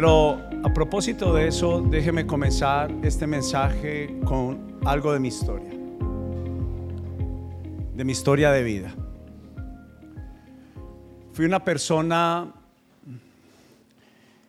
Pero 0.00 0.40
a 0.62 0.72
propósito 0.72 1.34
de 1.34 1.48
eso, 1.48 1.80
déjeme 1.80 2.24
comenzar 2.24 2.88
este 3.02 3.26
mensaje 3.26 4.16
con 4.24 4.78
algo 4.84 5.12
de 5.12 5.18
mi 5.18 5.26
historia, 5.26 5.70
de 7.96 8.04
mi 8.04 8.12
historia 8.12 8.52
de 8.52 8.62
vida. 8.62 8.94
Fui 11.32 11.46
una 11.46 11.64
persona 11.64 12.54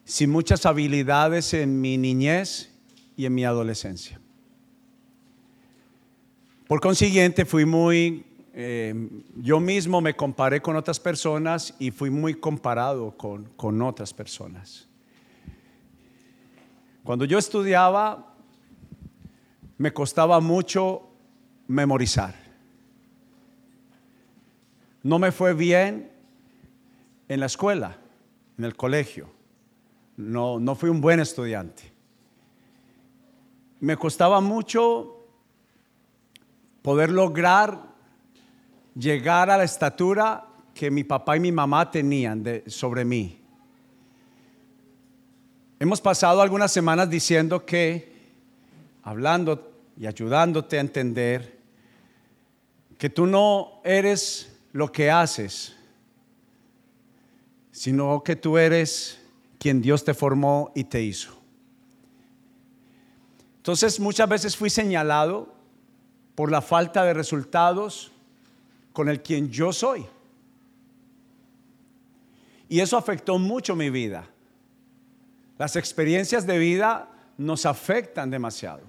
sin 0.05 0.29
muchas 0.29 0.67
habilidades 0.67 1.51
en 1.55 1.81
mi 1.81 1.97
niñez 1.97 2.71
y 3.17 3.25
en 3.25 3.33
mi 3.33 3.43
adolescencia. 3.43 4.21
Por 6.67 6.79
consiguiente, 6.79 7.43
fui 7.43 7.65
muy, 7.65 8.23
eh, 8.53 8.93
yo 9.37 9.59
mismo 9.59 9.99
me 9.99 10.15
comparé 10.15 10.61
con 10.61 10.75
otras 10.75 10.99
personas 10.99 11.73
y 11.79 11.89
fui 11.89 12.11
muy 12.11 12.35
comparado 12.35 13.17
con, 13.17 13.45
con 13.55 13.81
otras 13.81 14.13
personas. 14.13 14.88
Cuando 17.09 17.25
yo 17.25 17.39
estudiaba, 17.39 18.35
me 19.79 19.91
costaba 19.91 20.39
mucho 20.39 21.09
memorizar. 21.67 22.35
No 25.01 25.17
me 25.17 25.31
fue 25.31 25.55
bien 25.55 26.11
en 27.27 27.39
la 27.39 27.47
escuela, 27.47 27.97
en 28.59 28.63
el 28.63 28.75
colegio. 28.75 29.27
No, 30.17 30.59
no 30.59 30.75
fui 30.75 30.91
un 30.91 31.01
buen 31.01 31.19
estudiante. 31.19 31.91
Me 33.79 33.97
costaba 33.97 34.39
mucho 34.39 35.25
poder 36.83 37.09
lograr 37.09 37.87
llegar 38.93 39.49
a 39.49 39.57
la 39.57 39.63
estatura 39.63 40.45
que 40.75 40.91
mi 40.91 41.03
papá 41.03 41.37
y 41.37 41.39
mi 41.39 41.51
mamá 41.51 41.89
tenían 41.89 42.43
sobre 42.67 43.03
mí. 43.03 43.38
Hemos 45.79 46.01
pasado 46.01 46.41
algunas 46.41 46.73
semanas 46.73 47.09
diciendo 47.09 47.65
que, 47.65 48.11
hablando 49.01 49.71
y 49.97 50.07
ayudándote 50.07 50.77
a 50.77 50.81
entender, 50.81 51.57
que 52.97 53.09
tú 53.09 53.25
no 53.25 53.79
eres 53.85 54.59
lo 54.73 54.91
que 54.91 55.09
haces, 55.09 55.73
sino 57.71 58.21
que 58.25 58.35
tú 58.35 58.57
eres 58.57 59.21
quien 59.57 59.81
Dios 59.81 60.03
te 60.03 60.13
formó 60.13 60.73
y 60.75 60.83
te 60.83 61.01
hizo. 61.01 61.33
Entonces 63.55 64.01
muchas 64.01 64.27
veces 64.27 64.57
fui 64.57 64.69
señalado 64.69 65.53
por 66.35 66.51
la 66.51 66.61
falta 66.61 67.05
de 67.05 67.13
resultados 67.13 68.11
con 68.91 69.07
el 69.07 69.21
quien 69.21 69.49
yo 69.49 69.71
soy. 69.71 70.05
Y 72.67 72.81
eso 72.81 72.97
afectó 72.97 73.39
mucho 73.39 73.77
mi 73.77 73.89
vida. 73.89 74.27
Las 75.59 75.75
experiencias 75.75 76.47
de 76.47 76.57
vida 76.57 77.09
nos 77.37 77.65
afectan 77.65 78.31
demasiado. 78.31 78.83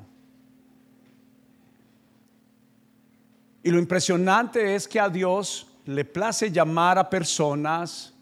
Y 3.65 3.71
lo 3.71 3.79
impresionante 3.81 4.77
es 4.77 4.87
que 4.87 5.01
a 5.01 5.09
Dios 5.09 5.67
le 5.85 6.05
place 6.05 6.53
llamar 6.53 6.97
a 6.97 7.11
personas 7.11 8.15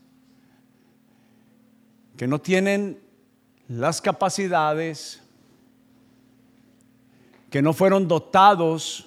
que 2.16 2.26
no 2.26 2.40
tienen 2.40 2.98
las 3.68 4.00
capacidades, 4.00 5.20
que 7.50 7.60
no 7.60 7.74
fueron 7.74 8.08
dotados 8.08 9.06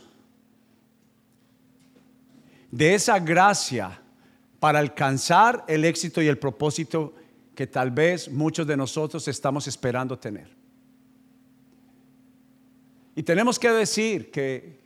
de 2.69 2.93
esa 2.93 3.17
gracia 3.19 3.99
para 4.59 4.77
alcanzar 4.77 5.65
el 5.67 5.83
éxito 5.83 6.21
y 6.21 6.27
el 6.27 6.37
propósito 6.37 7.15
que 7.61 7.67
tal 7.67 7.91
vez 7.91 8.27
muchos 8.27 8.65
de 8.65 8.75
nosotros 8.75 9.27
estamos 9.27 9.67
esperando 9.67 10.17
tener. 10.17 10.49
Y 13.15 13.21
tenemos 13.21 13.59
que 13.59 13.69
decir 13.69 14.31
que, 14.31 14.79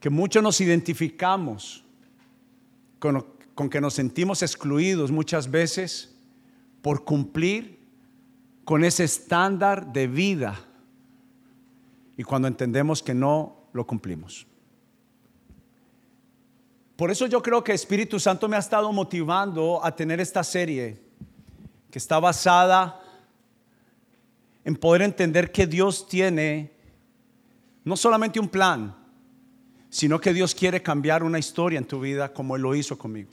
que 0.00 0.10
muchos 0.10 0.42
nos 0.42 0.60
identificamos 0.60 1.84
con, 2.98 3.24
con 3.54 3.70
que 3.70 3.80
nos 3.80 3.94
sentimos 3.94 4.42
excluidos 4.42 5.12
muchas 5.12 5.48
veces 5.48 6.12
por 6.82 7.04
cumplir 7.04 7.78
con 8.64 8.82
ese 8.82 9.04
estándar 9.04 9.92
de 9.92 10.08
vida 10.08 10.58
y 12.16 12.24
cuando 12.24 12.48
entendemos 12.48 13.00
que 13.00 13.14
no 13.14 13.68
lo 13.72 13.86
cumplimos. 13.86 14.44
Por 16.96 17.12
eso 17.12 17.28
yo 17.28 17.40
creo 17.40 17.62
que 17.62 17.74
Espíritu 17.74 18.18
Santo 18.18 18.48
me 18.48 18.56
ha 18.56 18.58
estado 18.58 18.92
motivando 18.92 19.84
a 19.84 19.94
tener 19.94 20.18
esta 20.18 20.42
serie 20.42 21.05
que 21.96 21.98
está 21.98 22.20
basada 22.20 23.00
en 24.62 24.76
poder 24.76 25.00
entender 25.00 25.50
que 25.50 25.66
Dios 25.66 26.06
tiene 26.06 26.70
no 27.84 27.96
solamente 27.96 28.38
un 28.38 28.50
plan, 28.50 28.94
sino 29.88 30.20
que 30.20 30.34
Dios 30.34 30.54
quiere 30.54 30.82
cambiar 30.82 31.22
una 31.22 31.38
historia 31.38 31.78
en 31.78 31.86
tu 31.86 31.98
vida 31.98 32.34
como 32.34 32.54
Él 32.54 32.60
lo 32.60 32.74
hizo 32.74 32.98
conmigo. 32.98 33.30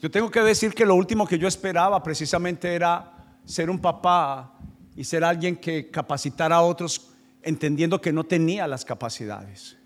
Yo 0.00 0.08
tengo 0.08 0.30
que 0.30 0.38
decir 0.42 0.72
que 0.72 0.86
lo 0.86 0.94
último 0.94 1.26
que 1.26 1.36
yo 1.36 1.48
esperaba 1.48 2.00
precisamente 2.00 2.72
era 2.72 3.12
ser 3.44 3.70
un 3.70 3.80
papá 3.80 4.56
y 4.94 5.02
ser 5.02 5.24
alguien 5.24 5.56
que 5.56 5.90
capacitara 5.90 6.54
a 6.54 6.62
otros 6.62 7.10
entendiendo 7.42 8.00
que 8.00 8.12
no 8.12 8.22
tenía 8.22 8.68
las 8.68 8.84
capacidades. 8.84 9.76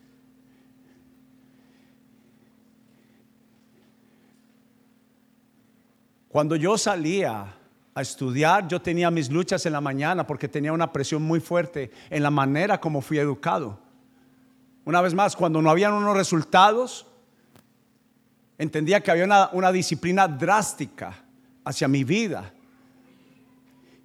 Cuando 6.28 6.56
yo 6.56 6.76
salía 6.76 7.54
a 7.94 8.02
estudiar, 8.02 8.68
yo 8.68 8.80
tenía 8.80 9.10
mis 9.10 9.30
luchas 9.30 9.64
en 9.64 9.72
la 9.72 9.80
mañana 9.80 10.26
porque 10.26 10.46
tenía 10.46 10.72
una 10.72 10.92
presión 10.92 11.22
muy 11.22 11.40
fuerte 11.40 11.90
en 12.10 12.22
la 12.22 12.30
manera 12.30 12.80
como 12.80 13.00
fui 13.00 13.18
educado. 13.18 13.78
Una 14.84 15.00
vez 15.00 15.14
más, 15.14 15.34
cuando 15.34 15.60
no 15.62 15.70
habían 15.70 15.94
unos 15.94 16.16
resultados, 16.16 17.06
entendía 18.58 19.00
que 19.00 19.10
había 19.10 19.48
una, 19.52 19.72
disciplina 19.72 20.28
drástica 20.28 21.14
hacia 21.64 21.88
mi 21.88 22.04
vida. 22.04 22.52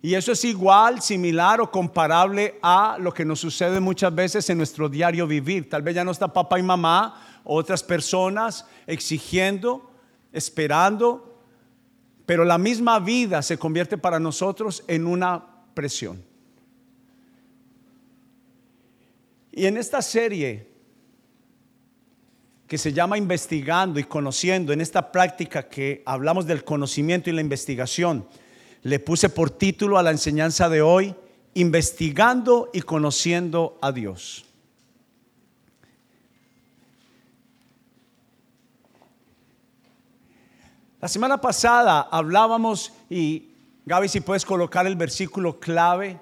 Y 0.01 0.15
eso 0.15 0.31
es 0.31 0.43
igual, 0.45 1.01
similar 1.01 1.61
o 1.61 1.71
comparable 1.71 2.59
a 2.61 2.97
lo 2.99 3.13
que 3.13 3.23
nos 3.25 3.39
sucede 3.39 3.79
muchas 3.79 4.13
veces 4.13 4.49
en 4.49 4.57
nuestro 4.57 4.89
diario 4.89 5.27
vivir. 5.27 5.69
Tal 5.69 5.81
vez 5.81 5.95
ya 5.95 6.03
no 6.03 6.11
está 6.11 6.27
papá 6.27 6.59
y 6.59 6.63
mamá, 6.63 7.39
otras 7.43 7.83
personas 7.83 8.65
exigiendo, 8.85 9.89
esperando 10.31 11.32
pero 12.25 12.45
la 12.45 12.57
misma 12.57 12.99
vida 12.99 13.41
se 13.41 13.57
convierte 13.57 13.97
para 13.97 14.19
nosotros 14.19 14.83
en 14.87 15.07
una 15.07 15.43
presión. 15.73 16.23
Y 19.51 19.65
en 19.65 19.77
esta 19.77 20.01
serie 20.01 20.67
que 22.67 22.77
se 22.77 22.93
llama 22.93 23.17
Investigando 23.17 23.99
y 23.99 24.03
Conociendo, 24.03 24.73
en 24.73 24.81
esta 24.81 25.11
práctica 25.11 25.69
que 25.69 26.01
hablamos 26.05 26.47
del 26.47 26.63
conocimiento 26.63 27.29
y 27.29 27.33
la 27.33 27.41
investigación, 27.41 28.27
le 28.81 28.99
puse 28.99 29.29
por 29.29 29.51
título 29.51 29.97
a 29.97 30.03
la 30.03 30.11
enseñanza 30.11 30.69
de 30.69 30.81
hoy, 30.81 31.13
Investigando 31.53 32.71
y 32.73 32.81
Conociendo 32.81 33.77
a 33.81 33.91
Dios. 33.91 34.45
La 41.03 41.09
semana 41.09 41.41
pasada 41.41 42.07
hablábamos, 42.09 42.93
y 43.09 43.49
Gaby, 43.85 44.07
si 44.07 44.21
puedes 44.21 44.45
colocar 44.45 44.87
el 44.87 44.95
versículo 44.95 45.59
clave 45.59 46.17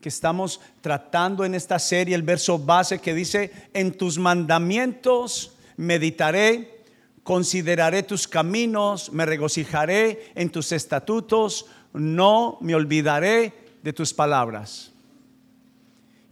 que 0.00 0.08
estamos 0.08 0.60
tratando 0.80 1.44
en 1.44 1.54
esta 1.54 1.78
serie, 1.78 2.16
el 2.16 2.24
verso 2.24 2.58
base 2.58 2.98
que 2.98 3.14
dice, 3.14 3.52
en 3.72 3.96
tus 3.96 4.18
mandamientos 4.18 5.56
meditaré, 5.76 6.82
consideraré 7.22 8.02
tus 8.02 8.26
caminos, 8.26 9.12
me 9.12 9.26
regocijaré 9.26 10.32
en 10.34 10.50
tus 10.50 10.72
estatutos, 10.72 11.66
no 11.92 12.58
me 12.62 12.74
olvidaré 12.74 13.76
de 13.80 13.92
tus 13.92 14.12
palabras. 14.12 14.90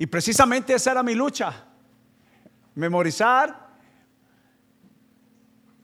Y 0.01 0.07
precisamente 0.07 0.75
esa 0.75 0.91
era 0.91 1.05
mi 1.05 1.15
lucha, 1.15 1.65
memorizar, 2.75 3.69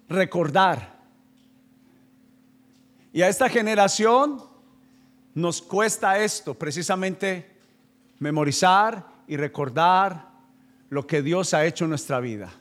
recordar. 0.08 0.99
Y 3.12 3.22
a 3.22 3.28
esta 3.28 3.48
generación 3.48 4.42
nos 5.34 5.62
cuesta 5.62 6.18
esto, 6.18 6.54
precisamente 6.54 7.50
memorizar 8.18 9.06
y 9.26 9.36
recordar 9.36 10.28
lo 10.90 11.06
que 11.06 11.22
Dios 11.22 11.54
ha 11.54 11.64
hecho 11.64 11.84
en 11.84 11.90
nuestra 11.90 12.20
vida. 12.20 12.52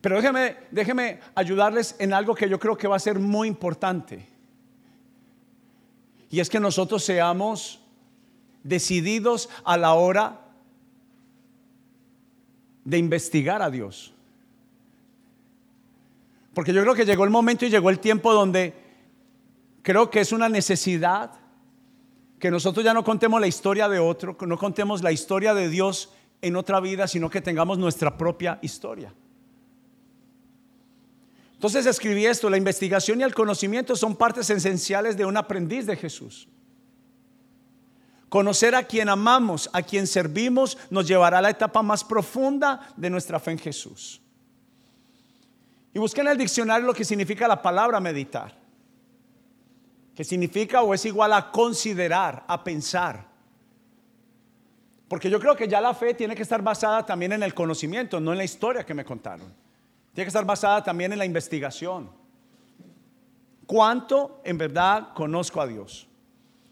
Pero 0.00 0.16
déjeme, 0.16 0.56
déjeme 0.70 1.20
ayudarles 1.34 1.94
en 1.98 2.12
algo 2.12 2.34
que 2.34 2.48
yo 2.48 2.58
creo 2.58 2.76
que 2.76 2.88
va 2.88 2.96
a 2.96 3.00
ser 3.00 3.18
muy 3.18 3.48
importante. 3.48 4.26
Y 6.30 6.40
es 6.40 6.48
que 6.48 6.60
nosotros 6.60 7.04
seamos 7.04 7.80
decididos 8.62 9.48
a 9.64 9.76
la 9.76 9.94
hora 9.94 10.40
de 12.84 12.98
investigar 12.98 13.60
a 13.62 13.70
Dios. 13.70 14.14
Porque 16.54 16.72
yo 16.72 16.82
creo 16.82 16.94
que 16.94 17.04
llegó 17.04 17.24
el 17.24 17.30
momento 17.30 17.64
y 17.64 17.70
llegó 17.70 17.90
el 17.90 18.00
tiempo 18.00 18.32
donde 18.32 18.74
Creo 19.82 20.10
que 20.10 20.20
es 20.20 20.32
una 20.32 20.48
necesidad 20.48 21.32
que 22.38 22.50
nosotros 22.50 22.84
ya 22.84 22.94
no 22.94 23.04
contemos 23.04 23.40
la 23.40 23.46
historia 23.46 23.88
de 23.88 23.98
otro, 23.98 24.36
que 24.36 24.46
no 24.46 24.58
contemos 24.58 25.02
la 25.02 25.12
historia 25.12 25.54
de 25.54 25.68
Dios 25.68 26.12
en 26.42 26.56
otra 26.56 26.80
vida, 26.80 27.06
sino 27.06 27.30
que 27.30 27.40
tengamos 27.40 27.78
nuestra 27.78 28.16
propia 28.16 28.58
historia. 28.62 29.12
Entonces 31.52 31.84
escribí 31.84 32.24
esto, 32.24 32.48
la 32.48 32.56
investigación 32.56 33.20
y 33.20 33.22
el 33.22 33.34
conocimiento 33.34 33.94
son 33.94 34.16
partes 34.16 34.48
esenciales 34.48 35.16
de 35.16 35.26
un 35.26 35.36
aprendiz 35.36 35.86
de 35.86 35.96
Jesús. 35.96 36.48
Conocer 38.30 38.74
a 38.74 38.84
quien 38.84 39.08
amamos, 39.08 39.68
a 39.72 39.82
quien 39.82 40.06
servimos, 40.06 40.78
nos 40.88 41.06
llevará 41.06 41.38
a 41.38 41.42
la 41.42 41.50
etapa 41.50 41.82
más 41.82 42.04
profunda 42.04 42.92
de 42.96 43.10
nuestra 43.10 43.40
fe 43.40 43.50
en 43.50 43.58
Jesús. 43.58 44.22
Y 45.92 45.98
busqué 45.98 46.20
en 46.20 46.28
el 46.28 46.38
diccionario 46.38 46.86
lo 46.86 46.94
que 46.94 47.04
significa 47.04 47.48
la 47.48 47.60
palabra 47.60 47.98
meditar, 47.98 48.52
que 50.14 50.24
significa 50.24 50.82
o 50.82 50.94
es 50.94 51.04
igual 51.04 51.32
a 51.32 51.50
considerar, 51.50 52.44
a 52.46 52.62
pensar. 52.62 53.26
Porque 55.08 55.28
yo 55.28 55.40
creo 55.40 55.56
que 55.56 55.66
ya 55.66 55.80
la 55.80 55.92
fe 55.92 56.14
tiene 56.14 56.36
que 56.36 56.42
estar 56.42 56.62
basada 56.62 57.04
también 57.04 57.32
en 57.32 57.42
el 57.42 57.52
conocimiento, 57.52 58.20
no 58.20 58.30
en 58.30 58.38
la 58.38 58.44
historia 58.44 58.86
que 58.86 58.94
me 58.94 59.04
contaron. 59.04 59.52
Tiene 60.14 60.26
que 60.26 60.28
estar 60.28 60.44
basada 60.44 60.84
también 60.84 61.12
en 61.12 61.18
la 61.18 61.24
investigación. 61.24 62.10
¿Cuánto 63.66 64.40
en 64.44 64.58
verdad 64.58 65.12
conozco 65.14 65.60
a 65.60 65.66
Dios? 65.66 66.06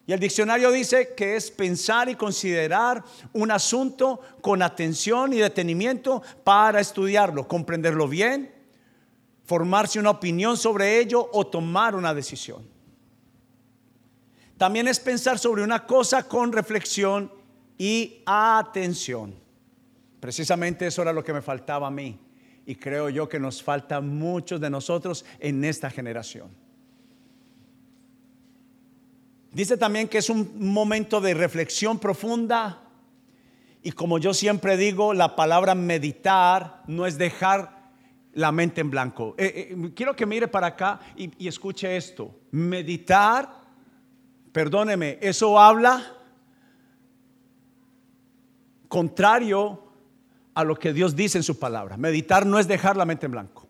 Y 0.06 0.12
el 0.12 0.20
diccionario 0.20 0.70
dice 0.70 1.14
que 1.14 1.36
es 1.36 1.50
pensar 1.50 2.08
y 2.08 2.14
considerar 2.14 3.04
un 3.32 3.50
asunto 3.50 4.20
con 4.40 4.62
atención 4.62 5.32
y 5.32 5.36
detenimiento 5.38 6.22
para 6.44 6.80
estudiarlo, 6.80 7.46
comprenderlo 7.46 8.08
bien, 8.08 8.57
formarse 9.48 9.98
una 9.98 10.10
opinión 10.10 10.58
sobre 10.58 11.00
ello 11.00 11.26
o 11.32 11.46
tomar 11.46 11.94
una 11.94 12.12
decisión. 12.12 12.62
También 14.58 14.86
es 14.88 15.00
pensar 15.00 15.38
sobre 15.38 15.62
una 15.62 15.86
cosa 15.86 16.28
con 16.28 16.52
reflexión 16.52 17.32
y 17.78 18.20
atención. 18.26 19.34
Precisamente 20.20 20.86
eso 20.86 21.00
era 21.00 21.14
lo 21.14 21.24
que 21.24 21.32
me 21.32 21.40
faltaba 21.40 21.86
a 21.86 21.90
mí 21.90 22.20
y 22.66 22.74
creo 22.74 23.08
yo 23.08 23.26
que 23.26 23.40
nos 23.40 23.62
falta 23.62 24.02
muchos 24.02 24.60
de 24.60 24.68
nosotros 24.68 25.24
en 25.40 25.64
esta 25.64 25.88
generación. 25.88 26.50
Dice 29.50 29.78
también 29.78 30.08
que 30.08 30.18
es 30.18 30.28
un 30.28 30.70
momento 30.70 31.22
de 31.22 31.32
reflexión 31.32 31.98
profunda 31.98 32.82
y 33.82 33.92
como 33.92 34.18
yo 34.18 34.34
siempre 34.34 34.76
digo, 34.76 35.14
la 35.14 35.36
palabra 35.36 35.74
meditar 35.74 36.82
no 36.86 37.06
es 37.06 37.16
dejar 37.16 37.77
la 38.38 38.52
mente 38.52 38.80
en 38.80 38.88
blanco. 38.88 39.34
Eh, 39.36 39.72
eh, 39.72 39.92
quiero 39.94 40.14
que 40.14 40.24
mire 40.24 40.46
para 40.46 40.68
acá 40.68 41.00
y, 41.16 41.44
y 41.44 41.48
escuche 41.48 41.96
esto. 41.96 42.38
Meditar, 42.52 43.50
perdóneme, 44.52 45.18
eso 45.20 45.58
habla 45.58 46.14
contrario 48.86 49.82
a 50.54 50.62
lo 50.62 50.76
que 50.76 50.92
Dios 50.92 51.16
dice 51.16 51.38
en 51.38 51.44
su 51.44 51.58
palabra. 51.58 51.96
Meditar 51.96 52.46
no 52.46 52.60
es 52.60 52.68
dejar 52.68 52.96
la 52.96 53.04
mente 53.04 53.26
en 53.26 53.32
blanco. 53.32 53.66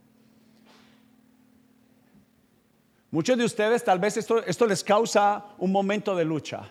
Muchos 3.10 3.38
de 3.38 3.44
ustedes 3.44 3.82
tal 3.82 3.98
vez 3.98 4.18
esto, 4.18 4.44
esto 4.44 4.66
les 4.66 4.84
causa 4.84 5.46
un 5.56 5.72
momento 5.72 6.14
de 6.14 6.26
lucha. 6.26 6.70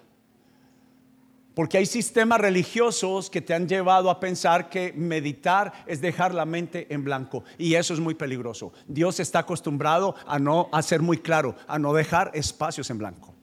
Porque 1.58 1.80
hay 1.80 1.88
sistemas 1.88 2.40
religiosos 2.40 3.32
que 3.32 3.42
te 3.42 3.52
han 3.56 3.68
llevado 3.68 4.12
a 4.12 4.20
pensar 4.20 4.70
que 4.70 4.94
meditar 4.94 5.74
es 5.88 6.00
dejar 6.00 6.32
la 6.36 6.46
mente 6.46 6.86
en 6.94 7.04
blanco. 7.04 7.44
Y 7.58 7.74
eso 7.74 7.96
es 7.96 8.00
muy 8.00 8.14
peligroso. 8.14 8.74
Dios 8.88 9.20
está 9.20 9.40
acostumbrado 9.40 10.14
a 10.28 10.38
no 10.38 10.70
hacer 10.72 11.02
muy 11.02 11.18
claro, 11.18 11.56
a 11.66 11.80
no 11.80 11.96
dejar 11.96 12.30
espacios 12.36 12.92
en 12.92 13.00
blanco. 13.00 13.34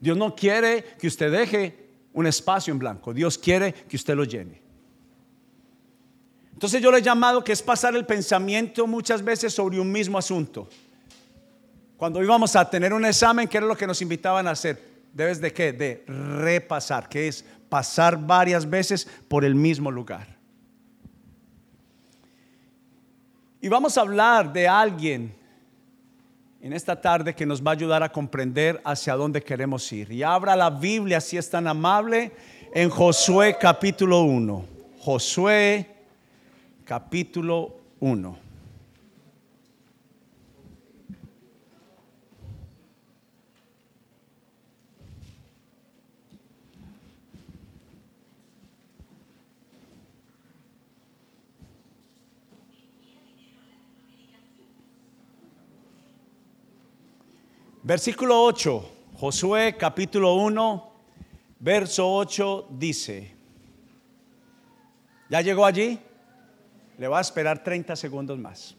Dios 0.00 0.16
no 0.16 0.34
quiere 0.34 0.82
que 0.98 1.06
usted 1.06 1.30
deje 1.30 1.88
un 2.12 2.26
espacio 2.26 2.72
en 2.72 2.80
blanco. 2.80 3.14
Dios 3.14 3.38
quiere 3.38 3.72
que 3.72 3.94
usted 3.94 4.16
lo 4.16 4.24
llene. 4.24 4.60
Entonces 6.52 6.82
yo 6.82 6.90
le 6.90 6.98
he 6.98 7.02
llamado 7.02 7.44
que 7.44 7.52
es 7.52 7.62
pasar 7.62 7.94
el 7.94 8.06
pensamiento 8.06 8.88
muchas 8.88 9.22
veces 9.22 9.54
sobre 9.54 9.78
un 9.78 9.92
mismo 9.92 10.18
asunto. 10.18 10.68
Cuando 11.96 12.20
íbamos 12.20 12.56
a 12.56 12.68
tener 12.68 12.92
un 12.92 13.04
examen, 13.04 13.46
¿qué 13.46 13.58
era 13.58 13.66
lo 13.68 13.76
que 13.76 13.86
nos 13.86 14.02
invitaban 14.02 14.48
a 14.48 14.50
hacer? 14.50 14.95
Debes 15.16 15.40
de 15.40 15.50
qué? 15.50 15.72
De 15.72 16.04
repasar, 16.06 17.08
que 17.08 17.26
es 17.26 17.42
pasar 17.70 18.18
varias 18.18 18.68
veces 18.68 19.08
por 19.28 19.46
el 19.46 19.54
mismo 19.54 19.90
lugar. 19.90 20.36
Y 23.62 23.68
vamos 23.68 23.96
a 23.96 24.02
hablar 24.02 24.52
de 24.52 24.68
alguien 24.68 25.34
en 26.60 26.74
esta 26.74 27.00
tarde 27.00 27.34
que 27.34 27.46
nos 27.46 27.62
va 27.62 27.70
a 27.70 27.74
ayudar 27.74 28.02
a 28.02 28.12
comprender 28.12 28.78
hacia 28.84 29.14
dónde 29.14 29.42
queremos 29.42 29.90
ir. 29.90 30.12
Y 30.12 30.22
abra 30.22 30.54
la 30.54 30.68
Biblia, 30.68 31.18
si 31.22 31.38
es 31.38 31.48
tan 31.48 31.66
amable, 31.66 32.32
en 32.74 32.90
Josué 32.90 33.56
capítulo 33.58 34.20
1. 34.20 34.66
Josué 34.98 35.96
capítulo 36.84 37.74
1. 38.00 38.45
Versículo 57.86 58.42
8, 58.42 58.90
Josué 59.14 59.76
capítulo 59.78 60.34
1, 60.34 60.92
verso 61.60 62.12
8 62.14 62.66
dice, 62.70 63.32
¿ya 65.30 65.40
llegó 65.40 65.64
allí? 65.64 65.96
Le 66.98 67.06
va 67.06 67.18
a 67.18 67.20
esperar 67.20 67.62
30 67.62 67.94
segundos 67.94 68.36
más. 68.40 68.74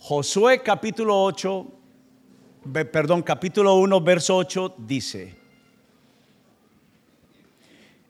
Josué 0.00 0.60
capítulo 0.60 1.22
8, 1.22 1.66
perdón, 2.90 3.22
capítulo 3.22 3.76
1, 3.76 4.00
verso 4.00 4.36
8 4.36 4.74
dice, 4.78 5.36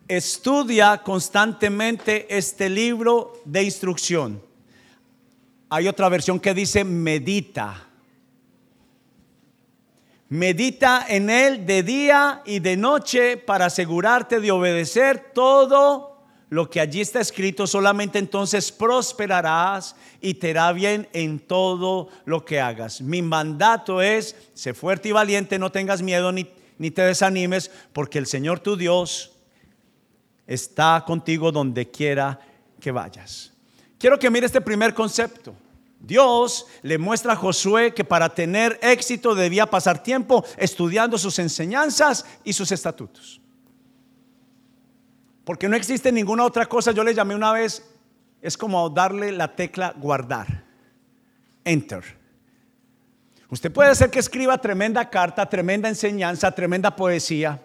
estudia 0.09 1.03
constantemente 1.03 2.35
este 2.35 2.71
libro 2.71 3.35
de 3.45 3.65
instrucción. 3.65 4.43
Hay 5.69 5.89
otra 5.89 6.09
versión 6.09 6.41
que 6.41 6.55
dice 6.55 6.85
medita. 6.85 7.91
Medita 10.29 11.05
en 11.09 11.29
él 11.29 11.67
de 11.67 11.83
día 11.83 12.43
y 12.47 12.59
de 12.61 12.77
noche 12.77 13.37
para 13.37 13.67
asegurarte 13.67 14.41
de 14.41 14.51
obedecer 14.51 15.33
todo 15.35 16.15
lo 16.49 16.71
que 16.71 16.81
allí 16.81 17.01
está 17.01 17.21
escrito, 17.21 17.67
solamente 17.67 18.19
entonces 18.19 18.71
prosperarás 18.71 19.97
y 20.21 20.35
te 20.35 20.51
irá 20.51 20.73
bien 20.73 21.09
en 21.13 21.41
todo 21.41 22.09
lo 22.25 22.45
que 22.45 22.61
hagas. 22.61 23.01
Mi 23.01 23.23
mandato 23.23 24.01
es, 24.01 24.37
sé 24.55 24.73
fuerte 24.73 25.09
y 25.09 25.13
valiente, 25.13 25.59
no 25.59 25.73
tengas 25.73 26.01
miedo 26.01 26.31
ni, 26.31 26.49
ni 26.79 26.91
te 26.91 27.03
desanimes, 27.03 27.71
porque 27.93 28.19
el 28.19 28.27
Señor 28.27 28.61
tu 28.61 28.77
Dios 28.77 29.33
está 30.47 31.03
contigo 31.07 31.51
donde 31.51 31.91
quiera 31.91 32.39
que 32.81 32.93
vayas. 32.93 33.53
Quiero 33.99 34.19
que 34.19 34.31
mire 34.31 34.47
este 34.47 34.61
primer 34.61 34.95
concepto. 34.95 35.55
Dios 36.07 36.67
le 36.83 36.99
muestra 36.99 37.33
a 37.33 37.37
Josué 37.37 37.95
que 37.95 38.05
para 38.05 38.35
tener 38.35 38.79
éxito 38.83 39.35
debía 39.35 39.67
pasar 39.67 40.03
tiempo 40.03 40.45
estudiando 40.57 41.17
sus 41.17 41.39
enseñanzas 41.39 42.27
y 42.45 42.53
sus 42.53 42.71
estatutos. 42.73 43.41
Porque 45.45 45.69
no 45.69 45.77
existe 45.77 46.13
ninguna 46.13 46.45
otra 46.45 46.67
cosa. 46.67 46.93
Yo 46.93 47.05
le 47.05 47.15
llamé 47.15 47.35
una 47.35 47.53
vez, 47.53 47.85
es 48.43 48.57
como 48.57 48.89
darle 48.91 49.33
la 49.33 49.55
tecla 49.55 49.95
guardar. 49.97 50.65
Enter. 51.65 52.03
Usted 53.49 53.73
puede 53.73 53.91
hacer 53.91 54.11
que 54.11 54.19
escriba 54.19 54.59
tremenda 54.59 55.09
carta, 55.09 55.49
tremenda 55.49 55.89
enseñanza, 55.89 56.51
tremenda 56.51 56.97
poesía, 56.97 57.63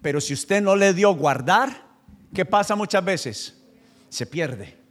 pero 0.00 0.20
si 0.20 0.34
usted 0.34 0.62
no 0.62 0.76
le 0.76 0.94
dio 0.94 1.14
guardar, 1.14 1.84
¿qué 2.32 2.44
pasa 2.44 2.74
muchas 2.76 3.04
veces? 3.04 3.62
Se 4.08 4.26
pierde. 4.26 4.81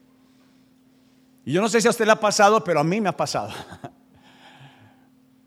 Y 1.46 1.54
yo 1.54 1.62
no 1.62 1.70
sé 1.70 1.82
si 1.82 1.88
a 1.88 1.92
usted 1.92 2.06
le 2.06 2.12
ha 2.12 2.20
pasado, 2.20 2.64
pero 2.64 2.80
a 2.80 2.84
mí 2.84 3.02
me 3.02 3.10
ha 3.10 3.18
pasado. 3.18 3.52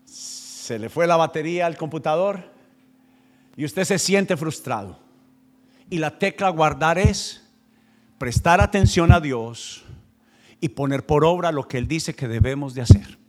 Se 0.05 0.77
le 0.79 0.89
fue 0.89 1.07
la 1.07 1.15
batería 1.15 1.67
al 1.67 1.77
computador 1.77 2.51
y 3.55 3.65
usted 3.65 3.83
se 3.83 3.99
siente 3.99 4.35
frustrado. 4.35 4.99
Y 5.89 5.99
la 5.99 6.17
tecla 6.17 6.49
guardar 6.49 6.97
es 6.97 7.47
prestar 8.17 8.59
atención 8.59 9.11
a 9.11 9.19
Dios 9.19 9.83
y 10.59 10.69
poner 10.69 11.05
por 11.05 11.23
obra 11.23 11.51
lo 11.51 11.67
que 11.67 11.77
Él 11.77 11.87
dice 11.87 12.15
que 12.15 12.27
debemos 12.27 12.73
de 12.73 12.81
hacer. 12.81 13.19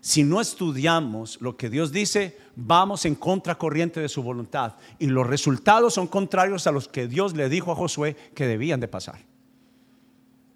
Si 0.00 0.22
no 0.22 0.40
estudiamos 0.40 1.38
lo 1.42 1.56
que 1.56 1.68
Dios 1.68 1.92
dice, 1.92 2.38
vamos 2.56 3.04
en 3.04 3.14
contracorriente 3.14 4.00
de 4.00 4.08
su 4.08 4.22
voluntad 4.22 4.76
y 4.98 5.06
los 5.06 5.26
resultados 5.26 5.94
son 5.94 6.06
contrarios 6.06 6.66
a 6.66 6.72
los 6.72 6.88
que 6.88 7.06
Dios 7.06 7.34
le 7.34 7.50
dijo 7.50 7.70
a 7.72 7.76
Josué 7.76 8.16
que 8.34 8.46
debían 8.46 8.80
de 8.80 8.88
pasar. 8.88 9.29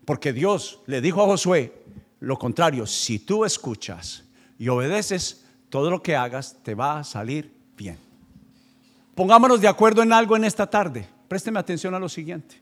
Porque 0.05 0.33
Dios 0.33 0.81
le 0.87 1.01
dijo 1.01 1.23
a 1.23 1.27
Josué, 1.27 1.73
lo 2.21 2.39
contrario, 2.39 2.87
si 2.87 3.19
tú 3.19 3.45
escuchas 3.45 4.25
y 4.59 4.69
obedeces, 4.69 5.45
todo 5.71 5.91
lo 5.91 6.03
que 6.03 6.17
hagas 6.17 6.63
te 6.63 6.75
va 6.75 6.99
a 6.99 7.05
salir 7.05 7.53
bien. 7.77 7.99
Pongámonos 9.15 9.61
de 9.61 9.69
acuerdo 9.69 10.03
en 10.03 10.13
algo 10.13 10.37
en 10.37 10.45
esta 10.45 10.69
tarde. 10.69 11.09
Présteme 11.29 11.59
atención 11.59 11.95
a 11.95 11.99
lo 11.99 12.09
siguiente. 12.09 12.61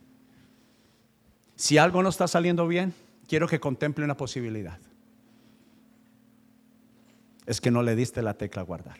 Si 1.57 1.79
algo 1.79 2.03
no 2.03 2.09
está 2.09 2.29
saliendo 2.29 2.67
bien, 2.67 2.95
quiero 3.29 3.49
que 3.49 3.61
contemple 3.61 4.05
una 4.05 4.17
posibilidad. 4.17 4.79
Es 7.47 7.61
que 7.61 7.71
no 7.71 7.83
le 7.83 7.97
diste 7.97 8.23
la 8.23 8.35
tecla 8.35 8.63
a 8.63 8.65
guardar. 8.65 8.99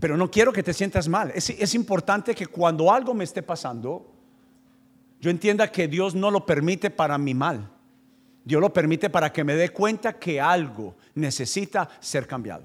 Pero 0.00 0.16
no 0.16 0.30
quiero 0.30 0.52
que 0.52 0.62
te 0.62 0.74
sientas 0.74 1.08
mal. 1.08 1.32
Es, 1.34 1.48
es, 1.50 1.74
importante 1.74 2.34
que 2.34 2.46
cuando 2.46 2.92
algo 2.92 3.14
me 3.14 3.24
esté 3.24 3.42
pasando, 3.42 4.17
yo 5.20 5.30
entienda 5.30 5.70
que 5.70 5.88
Dios 5.88 6.14
no 6.14 6.30
lo 6.30 6.46
permite 6.46 6.90
para 6.90 7.18
mi 7.18 7.34
mal. 7.34 7.70
Dios 8.44 8.60
lo 8.60 8.72
permite 8.72 9.10
para 9.10 9.32
que 9.32 9.44
me 9.44 9.54
dé 9.54 9.70
cuenta 9.70 10.18
que 10.18 10.40
algo 10.40 10.96
necesita 11.14 11.88
ser 12.00 12.26
cambiado. 12.26 12.64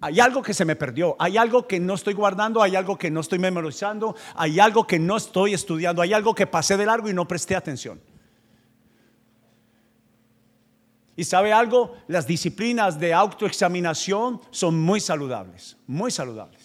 Hay 0.00 0.20
algo 0.20 0.42
que 0.42 0.54
se 0.54 0.64
me 0.64 0.76
perdió, 0.76 1.16
hay 1.18 1.36
algo 1.36 1.66
que 1.66 1.80
no 1.80 1.94
estoy 1.94 2.14
guardando, 2.14 2.62
hay 2.62 2.76
algo 2.76 2.96
que 2.96 3.10
no 3.10 3.20
estoy 3.20 3.40
memorizando, 3.40 4.14
hay 4.34 4.60
algo 4.60 4.86
que 4.86 4.98
no 4.98 5.16
estoy 5.16 5.54
estudiando, 5.54 6.02
hay 6.02 6.12
algo 6.12 6.34
que 6.34 6.46
pasé 6.46 6.76
de 6.76 6.86
largo 6.86 7.08
y 7.08 7.14
no 7.14 7.26
presté 7.26 7.56
atención. 7.56 8.00
Y 11.16 11.24
sabe 11.24 11.52
algo, 11.52 11.96
las 12.06 12.28
disciplinas 12.28 13.00
de 13.00 13.12
autoexaminación 13.12 14.40
son 14.52 14.80
muy 14.80 15.00
saludables, 15.00 15.76
muy 15.88 16.12
saludables. 16.12 16.57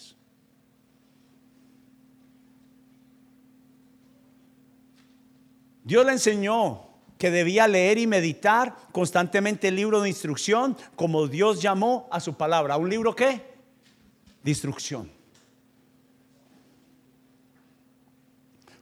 Dios 5.84 6.06
le 6.06 6.12
enseñó 6.12 6.88
que 7.18 7.30
debía 7.30 7.68
leer 7.68 7.98
y 7.98 8.06
meditar 8.06 8.74
constantemente 8.90 9.68
el 9.68 9.76
libro 9.76 10.00
de 10.00 10.08
instrucción, 10.08 10.76
como 10.96 11.28
Dios 11.28 11.62
llamó 11.62 12.08
a 12.10 12.20
su 12.20 12.34
palabra. 12.34 12.76
¿Un 12.76 12.90
libro 12.90 13.14
qué? 13.14 13.54
De 14.42 14.50
instrucción. 14.50 15.10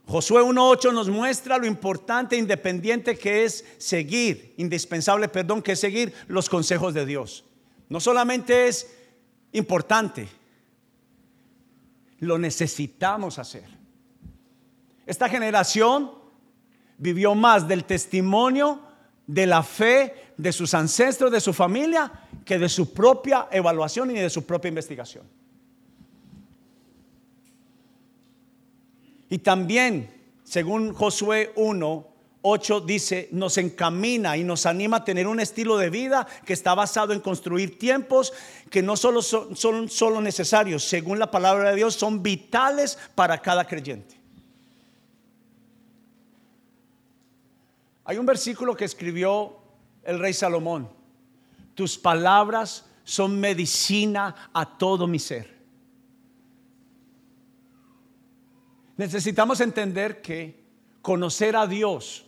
Josué 0.05 0.41
1.8 0.41 0.93
nos 0.93 1.09
muestra 1.09 1.57
lo 1.57 1.65
importante 1.65 2.35
e 2.35 2.39
independiente 2.39 3.17
que 3.17 3.45
es 3.45 3.65
seguir, 3.77 4.53
indispensable, 4.57 5.27
perdón, 5.27 5.61
que 5.61 5.73
es 5.73 5.79
seguir 5.79 6.13
los 6.27 6.49
consejos 6.49 6.93
de 6.93 7.05
Dios. 7.05 7.45
No 7.89 7.99
solamente 7.99 8.67
es 8.67 8.93
importante, 9.53 10.27
lo 12.19 12.37
necesitamos 12.37 13.39
hacer. 13.39 13.65
Esta 15.05 15.29
generación 15.29 16.22
vivió 16.97 17.35
más 17.35 17.67
del 17.67 17.85
testimonio, 17.85 18.79
de 19.27 19.47
la 19.47 19.63
fe 19.63 20.15
de 20.37 20.51
sus 20.51 20.73
ancestros, 20.73 21.31
de 21.31 21.39
su 21.39 21.53
familia, 21.53 22.11
que 22.45 22.57
de 22.57 22.69
su 22.69 22.93
propia 22.93 23.47
evaluación 23.51 24.11
y 24.11 24.15
de 24.15 24.29
su 24.29 24.45
propia 24.45 24.69
investigación. 24.69 25.25
Y 29.29 29.39
también, 29.39 30.09
según 30.43 30.93
Josué 30.93 31.53
1, 31.55 32.07
8 32.45 32.81
dice, 32.81 33.29
nos 33.31 33.57
encamina 33.57 34.35
y 34.35 34.43
nos 34.43 34.65
anima 34.65 34.97
a 34.97 35.05
tener 35.05 35.27
un 35.27 35.39
estilo 35.39 35.77
de 35.77 35.89
vida 35.89 36.27
que 36.45 36.53
está 36.53 36.75
basado 36.75 37.13
en 37.13 37.21
construir 37.21 37.79
tiempos 37.79 38.33
que 38.69 38.83
no 38.83 38.97
solo 38.97 39.21
son, 39.21 39.55
son 39.55 39.89
solo 39.89 40.21
necesarios, 40.21 40.83
según 40.83 41.19
la 41.19 41.31
palabra 41.31 41.69
de 41.69 41.77
Dios, 41.77 41.95
son 41.95 42.21
vitales 42.21 42.99
para 43.15 43.41
cada 43.41 43.65
creyente. 43.65 44.22
Hay 48.05 48.17
un 48.17 48.25
versículo 48.25 48.75
que 48.75 48.85
escribió 48.85 49.57
el 50.03 50.19
rey 50.19 50.33
Salomón. 50.33 50.89
Tus 51.73 51.97
palabras 51.97 52.85
son 53.03 53.39
medicina 53.39 54.49
a 54.53 54.77
todo 54.77 55.07
mi 55.07 55.19
ser. 55.19 55.53
Necesitamos 58.97 59.59
entender 59.61 60.21
que 60.21 60.63
conocer 61.01 61.55
a 61.55 61.65
Dios 61.65 62.25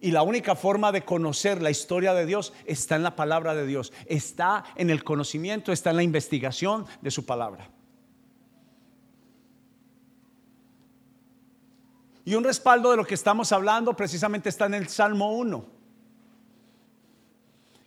y 0.00 0.12
la 0.12 0.22
única 0.22 0.54
forma 0.54 0.92
de 0.92 1.02
conocer 1.02 1.60
la 1.60 1.70
historia 1.70 2.14
de 2.14 2.24
Dios 2.24 2.52
está 2.64 2.96
en 2.96 3.02
la 3.02 3.16
palabra 3.16 3.54
de 3.54 3.66
Dios, 3.66 3.92
está 4.06 4.64
en 4.76 4.88
el 4.88 5.04
conocimiento, 5.04 5.72
está 5.72 5.90
en 5.90 5.96
la 5.96 6.02
investigación 6.02 6.86
de 7.02 7.10
su 7.10 7.26
palabra. 7.26 7.68
Y 12.30 12.36
un 12.36 12.44
respaldo 12.44 12.92
de 12.92 12.96
lo 12.96 13.04
que 13.04 13.14
estamos 13.14 13.50
hablando 13.50 13.96
precisamente 13.96 14.50
está 14.50 14.66
en 14.66 14.74
el 14.74 14.86
Salmo 14.86 15.36
1, 15.36 15.64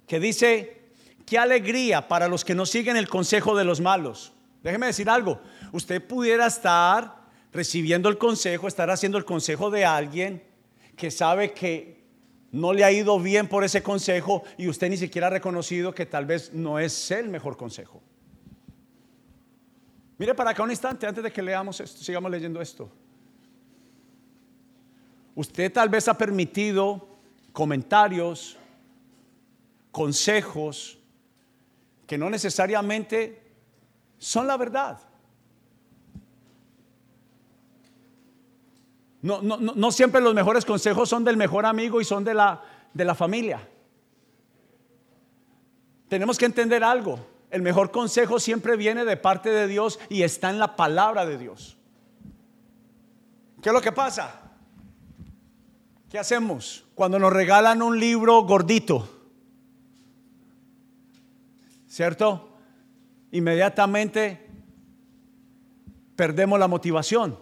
que 0.06 0.20
dice, 0.20 0.82
qué 1.26 1.38
alegría 1.38 2.10
para 2.10 2.28
los 2.28 2.44
que 2.44 2.54
no 2.54 2.66
siguen 2.66 2.98
el 2.98 3.08
consejo 3.08 3.56
de 3.56 3.64
los 3.64 3.80
malos. 3.80 4.34
Déjeme 4.62 4.88
decir 4.88 5.10
algo, 5.10 5.40
usted 5.72 6.06
pudiera 6.06 6.46
estar 6.46 7.22
recibiendo 7.54 8.10
el 8.10 8.18
consejo, 8.18 8.68
estar 8.68 8.90
haciendo 8.90 9.18
el 9.18 9.24
consejo 9.24 9.70
de 9.70 9.86
alguien 9.86 10.44
que 10.98 11.10
sabe 11.10 11.54
que 11.54 12.04
no 12.52 12.74
le 12.74 12.84
ha 12.84 12.92
ido 12.92 13.18
bien 13.22 13.48
por 13.48 13.64
ese 13.64 13.82
consejo 13.82 14.44
y 14.58 14.68
usted 14.68 14.90
ni 14.90 14.98
siquiera 14.98 15.28
ha 15.28 15.30
reconocido 15.30 15.96
que 15.96 16.06
tal 16.06 16.26
vez 16.26 16.52
no 16.52 16.80
es 16.80 17.12
el 17.12 17.30
mejor 17.30 17.56
consejo. 17.56 18.04
Mire 20.18 20.36
para 20.36 20.50
acá 20.50 20.64
un 20.64 20.72
instante 20.72 21.08
antes 21.08 21.24
de 21.24 21.32
que 21.32 21.42
leamos 21.42 21.80
esto, 21.80 22.04
sigamos 22.04 22.30
leyendo 22.30 22.60
esto. 22.60 22.92
Usted 25.36 25.72
tal 25.72 25.90
vez 25.90 26.08
ha 26.08 26.18
permitido 26.18 27.08
comentarios, 27.52 28.58
consejos 29.92 30.98
que 32.06 32.18
no 32.18 32.30
necesariamente 32.30 33.42
son 34.18 34.48
la 34.48 34.58
verdad. 34.58 35.00
No, 39.22 39.42
no, 39.42 39.92
siempre 39.92 40.20
los 40.20 40.34
mejores 40.34 40.66
consejos 40.66 41.08
son 41.08 41.24
del 41.24 41.38
mejor 41.38 41.66
amigo 41.66 42.02
y 42.02 42.04
son 42.04 42.26
de 42.26 42.34
la, 42.34 42.62
de 42.94 43.06
la 43.06 43.16
familia. 43.16 43.66
Tenemos 46.10 46.38
que 46.38 46.46
entender 46.46 46.84
algo. 46.84 47.26
El 47.50 47.62
mejor 47.62 47.90
consejo 47.92 48.38
siempre 48.38 48.76
viene 48.76 49.06
de 49.06 49.16
parte 49.16 49.50
de 49.50 49.68
Dios 49.68 49.98
y 50.10 50.24
está 50.24 50.50
en 50.50 50.60
la 50.60 50.76
palabra 50.76 51.26
de 51.26 51.38
Dios. 51.38 51.78
¿Qué 53.62 53.70
es 53.70 53.74
lo 53.74 53.82
que 53.82 53.94
pasa? 53.94 54.43
¿Qué 56.14 56.20
hacemos 56.20 56.86
cuando 56.94 57.18
nos 57.18 57.34
regalan 57.34 57.82
un 57.82 58.00
libro 58.00 58.44
gordito? 58.44 59.10
¿Cierto? 61.88 62.50
Inmediatamente 63.32 64.48
perdemos 66.16 66.60
la 66.60 66.68
motivación. 66.68 67.36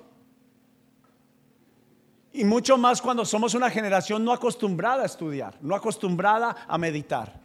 Y 2.32 2.46
mucho 2.46 2.78
más 2.78 3.02
cuando 3.02 3.26
somos 3.26 3.56
una 3.56 3.70
generación 3.70 4.24
no 4.24 4.32
acostumbrada 4.32 5.04
a 5.04 5.08
estudiar, 5.08 5.58
no 5.60 5.76
acostumbrada 5.76 6.56
a 6.66 6.78
meditar. 6.78 7.42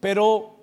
Pero 0.00 0.58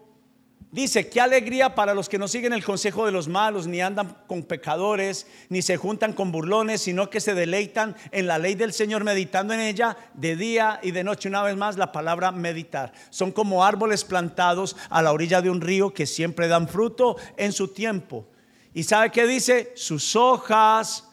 Dice, 0.70 1.08
qué 1.08 1.22
alegría 1.22 1.76
para 1.76 1.94
los 1.94 2.10
que 2.10 2.18
no 2.18 2.28
siguen 2.28 2.52
el 2.52 2.64
consejo 2.64 3.06
de 3.06 3.14
los 3.14 3.30
malos, 3.30 3.68
ni 3.68 3.80
andan 3.80 4.18
con 4.28 4.44
pecadores, 4.44 5.26
ni 5.48 5.62
se 5.62 5.78
juntan 5.78 6.12
con 6.12 6.34
burlones, 6.34 6.82
sino 6.82 7.10
que 7.10 7.22
se 7.22 7.34
deleitan 7.34 7.96
en 8.12 8.28
la 8.28 8.38
ley 8.38 8.56
del 8.56 8.74
Señor, 8.74 9.06
meditando 9.06 9.54
en 9.54 9.62
ella 9.62 9.96
de 10.14 10.36
día 10.36 10.82
y 10.84 10.92
de 10.92 11.06
noche. 11.06 11.30
Una 11.30 11.42
vez 11.42 11.56
más, 11.56 11.78
la 11.78 11.94
palabra 11.94 12.34
meditar. 12.34 12.92
Son 13.12 13.32
como 13.32 13.64
árboles 13.64 14.04
plantados 14.04 14.76
a 14.90 15.02
la 15.02 15.14
orilla 15.14 15.42
de 15.42 15.50
un 15.50 15.62
río 15.62 15.94
que 15.94 16.06
siempre 16.06 16.50
dan 16.50 16.68
fruto 16.68 17.16
en 17.38 17.54
su 17.54 17.70
tiempo. 17.70 18.28
¿Y 18.74 18.84
sabe 18.84 19.10
qué 19.10 19.26
dice? 19.26 19.72
Sus 19.76 20.18
hojas 20.18 21.08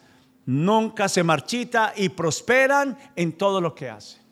nunca 0.46 1.08
se 1.08 1.22
marchitan 1.22 1.92
y 1.94 2.08
prosperan 2.08 2.98
en 3.14 3.32
todo 3.32 3.60
lo 3.60 3.72
que 3.72 3.88
hacen. 3.88 4.23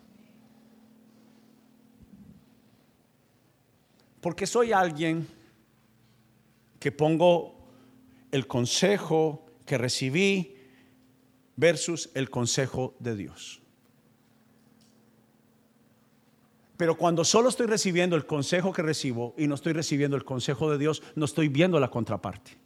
Porque 4.23 4.47
soy 4.47 4.73
alguien 4.73 5.26
que 6.79 6.93
pongo 6.93 7.59
el 8.31 8.47
consejo 8.47 9.45
que 9.67 9.76
recibí 9.76 10.57
versus 11.57 12.09
el 12.14 12.31
consejo 12.31 12.95
de 13.00 13.17
Dios. 13.17 13.61
Pero 16.76 16.97
cuando 16.97 17.25
solo 17.25 17.49
estoy 17.49 17.67
recibiendo 17.67 18.14
el 18.14 18.25
consejo 18.25 18.73
que 18.73 18.83
recibo 18.83 19.35
y 19.37 19.49
no 19.49 19.57
estoy 19.57 19.73
recibiendo 19.73 20.17
el 20.17 20.25
consejo 20.25 20.71
de 20.71 20.79
Dios, 20.79 21.02
no 21.17 21.25
estoy 21.25 21.49
viendo 21.49 21.79
la 21.81 21.91
contraparte. 21.91 22.57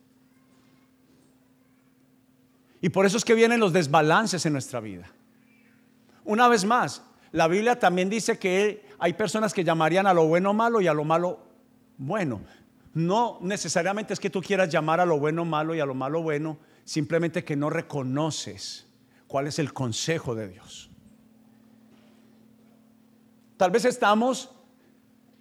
Y 2.82 2.90
por 2.90 3.06
eso 3.06 3.16
es 3.16 3.24
que 3.24 3.34
vienen 3.34 3.60
los 3.60 3.72
desbalances 3.72 4.44
en 4.44 4.52
nuestra 4.52 4.80
vida. 4.80 5.10
Una 6.24 6.48
vez 6.48 6.66
más, 6.66 7.02
la 7.32 7.48
Biblia 7.48 7.78
también 7.78 8.10
dice 8.10 8.38
que 8.38 8.86
hay 8.98 9.14
personas 9.14 9.52
que 9.52 9.64
llamarían 9.64 10.06
a 10.06 10.14
lo 10.14 10.26
bueno 10.26 10.52
malo 10.52 10.80
y 10.80 10.86
a 10.86 10.94
lo 10.94 11.04
malo 11.04 11.45
bueno. 11.98 12.40
No 12.94 13.38
necesariamente 13.42 14.14
es 14.14 14.20
que 14.20 14.30
tú 14.30 14.40
quieras 14.40 14.70
llamar 14.70 15.00
a 15.00 15.06
lo 15.06 15.18
bueno 15.18 15.44
malo 15.44 15.74
y 15.74 15.80
a 15.80 15.86
lo 15.86 15.94
malo 15.94 16.22
bueno, 16.22 16.58
simplemente 16.84 17.44
que 17.44 17.54
no 17.54 17.68
reconoces 17.68 18.86
cuál 19.26 19.46
es 19.46 19.58
el 19.58 19.72
consejo 19.72 20.34
de 20.34 20.48
Dios. 20.48 20.90
Tal 23.56 23.70
vez 23.70 23.84
estamos 23.84 24.50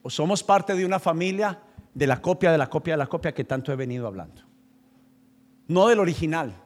o 0.02 0.10
somos 0.10 0.44
parte 0.44 0.76
de 0.76 0.86
una 0.86 1.00
familia 1.00 1.60
de 1.94 2.08
la 2.08 2.22
copia, 2.22 2.52
de 2.52 2.58
la 2.58 2.70
copia, 2.70 2.94
de 2.94 2.98
la 2.98 3.08
copia 3.08 3.34
que 3.34 3.44
tanto 3.44 3.72
he 3.72 3.76
venido 3.76 4.06
hablando. 4.06 4.42
No 5.68 5.88
del 5.88 6.00
original. 6.00 6.62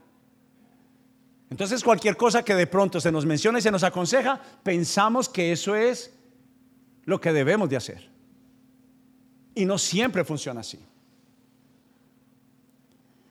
Entonces 1.49 1.83
cualquier 1.83 2.17
cosa 2.17 2.43
que 2.43 2.55
de 2.55 2.67
pronto 2.67 2.99
se 2.99 3.11
nos 3.11 3.25
menciona 3.25 3.59
y 3.59 3.61
se 3.61 3.71
nos 3.71 3.83
aconseja, 3.83 4.41
pensamos 4.63 5.29
que 5.29 5.51
eso 5.51 5.75
es 5.75 6.13
lo 7.05 7.21
que 7.21 7.31
debemos 7.31 7.69
de 7.69 7.77
hacer. 7.77 8.09
Y 9.59 9.65
no 9.65 9.77
siempre 9.77 10.23
funciona 10.23 10.61
así. 10.61 10.79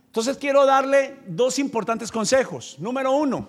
Entonces 0.08 0.36
quiero 0.36 0.66
darle 0.66 1.20
dos 1.26 1.58
importantes 1.58 2.12
consejos. 2.12 2.76
Número 2.78 3.12
uno, 3.12 3.48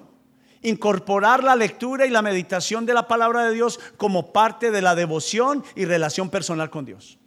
incorporar 0.61 1.43
la 1.43 1.57
lectura 1.57 2.05
y 2.05 2.09
la 2.09 2.21
meditación 2.21 2.85
de 2.85 2.93
la 2.93 3.05
palabra 3.05 3.43
de 3.43 3.53
Dios 3.53 3.81
como 3.97 4.31
parte 4.31 4.71
de 4.71 4.81
la 4.81 4.95
devoción 4.95 5.61
y 5.75 5.83
relación 5.83 6.29
personal 6.29 6.69
con 6.69 6.85
Dios. 6.85 7.19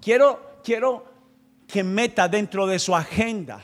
Quiero, 0.00 0.60
quiero 0.64 1.04
que 1.66 1.84
meta 1.84 2.28
dentro 2.28 2.66
de 2.66 2.78
su 2.78 2.96
agenda, 2.96 3.60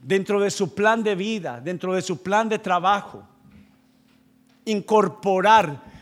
dentro 0.00 0.40
de 0.40 0.50
su 0.50 0.74
plan 0.74 1.02
de 1.02 1.14
vida, 1.14 1.60
dentro 1.60 1.92
de 1.92 2.00
su 2.00 2.22
plan 2.22 2.48
de 2.48 2.58
trabajo, 2.58 3.28
incorporar, 4.64 5.92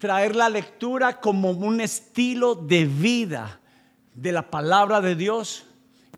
traer 0.00 0.34
la 0.34 0.48
lectura 0.48 1.20
como 1.20 1.50
un 1.50 1.78
estilo 1.82 2.54
de 2.54 2.86
vida 2.86 3.60
de 4.14 4.32
la 4.32 4.50
palabra 4.50 5.02
de 5.02 5.14
Dios 5.14 5.66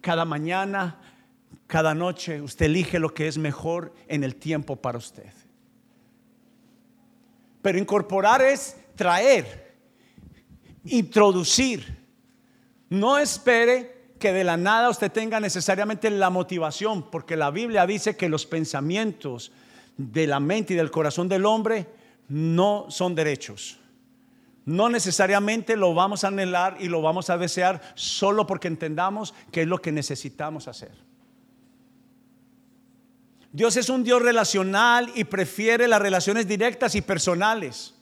cada 0.00 0.24
mañana, 0.24 1.00
cada 1.66 1.92
noche. 1.92 2.40
Usted 2.40 2.66
elige 2.66 3.00
lo 3.00 3.12
que 3.12 3.26
es 3.26 3.38
mejor 3.38 3.92
en 4.06 4.22
el 4.22 4.36
tiempo 4.36 4.76
para 4.76 4.98
usted. 4.98 5.32
Pero 7.60 7.76
incorporar 7.76 8.40
es 8.40 8.76
traer, 8.94 9.74
introducir. 10.84 12.06
No 12.88 13.18
espere 13.18 14.12
que 14.20 14.32
de 14.32 14.44
la 14.44 14.56
nada 14.56 14.90
usted 14.90 15.10
tenga 15.10 15.40
necesariamente 15.40 16.08
la 16.08 16.30
motivación, 16.30 17.10
porque 17.10 17.36
la 17.36 17.50
Biblia 17.50 17.84
dice 17.84 18.16
que 18.16 18.28
los 18.28 18.46
pensamientos 18.46 19.50
de 19.96 20.28
la 20.28 20.38
mente 20.38 20.74
y 20.74 20.76
del 20.76 20.92
corazón 20.92 21.28
del 21.28 21.46
hombre 21.46 22.00
no 22.32 22.86
son 22.88 23.14
derechos. 23.14 23.78
No 24.64 24.88
necesariamente 24.88 25.76
lo 25.76 25.92
vamos 25.92 26.24
a 26.24 26.28
anhelar 26.28 26.78
y 26.80 26.88
lo 26.88 27.02
vamos 27.02 27.28
a 27.28 27.36
desear 27.36 27.82
solo 27.94 28.46
porque 28.46 28.68
entendamos 28.68 29.34
que 29.50 29.62
es 29.62 29.68
lo 29.68 29.82
que 29.82 29.92
necesitamos 29.92 30.66
hacer. 30.66 30.92
Dios 33.52 33.76
es 33.76 33.90
un 33.90 34.02
Dios 34.02 34.22
relacional 34.22 35.12
y 35.14 35.24
prefiere 35.24 35.86
las 35.86 36.00
relaciones 36.00 36.48
directas 36.48 36.94
y 36.94 37.02
personales. 37.02 37.94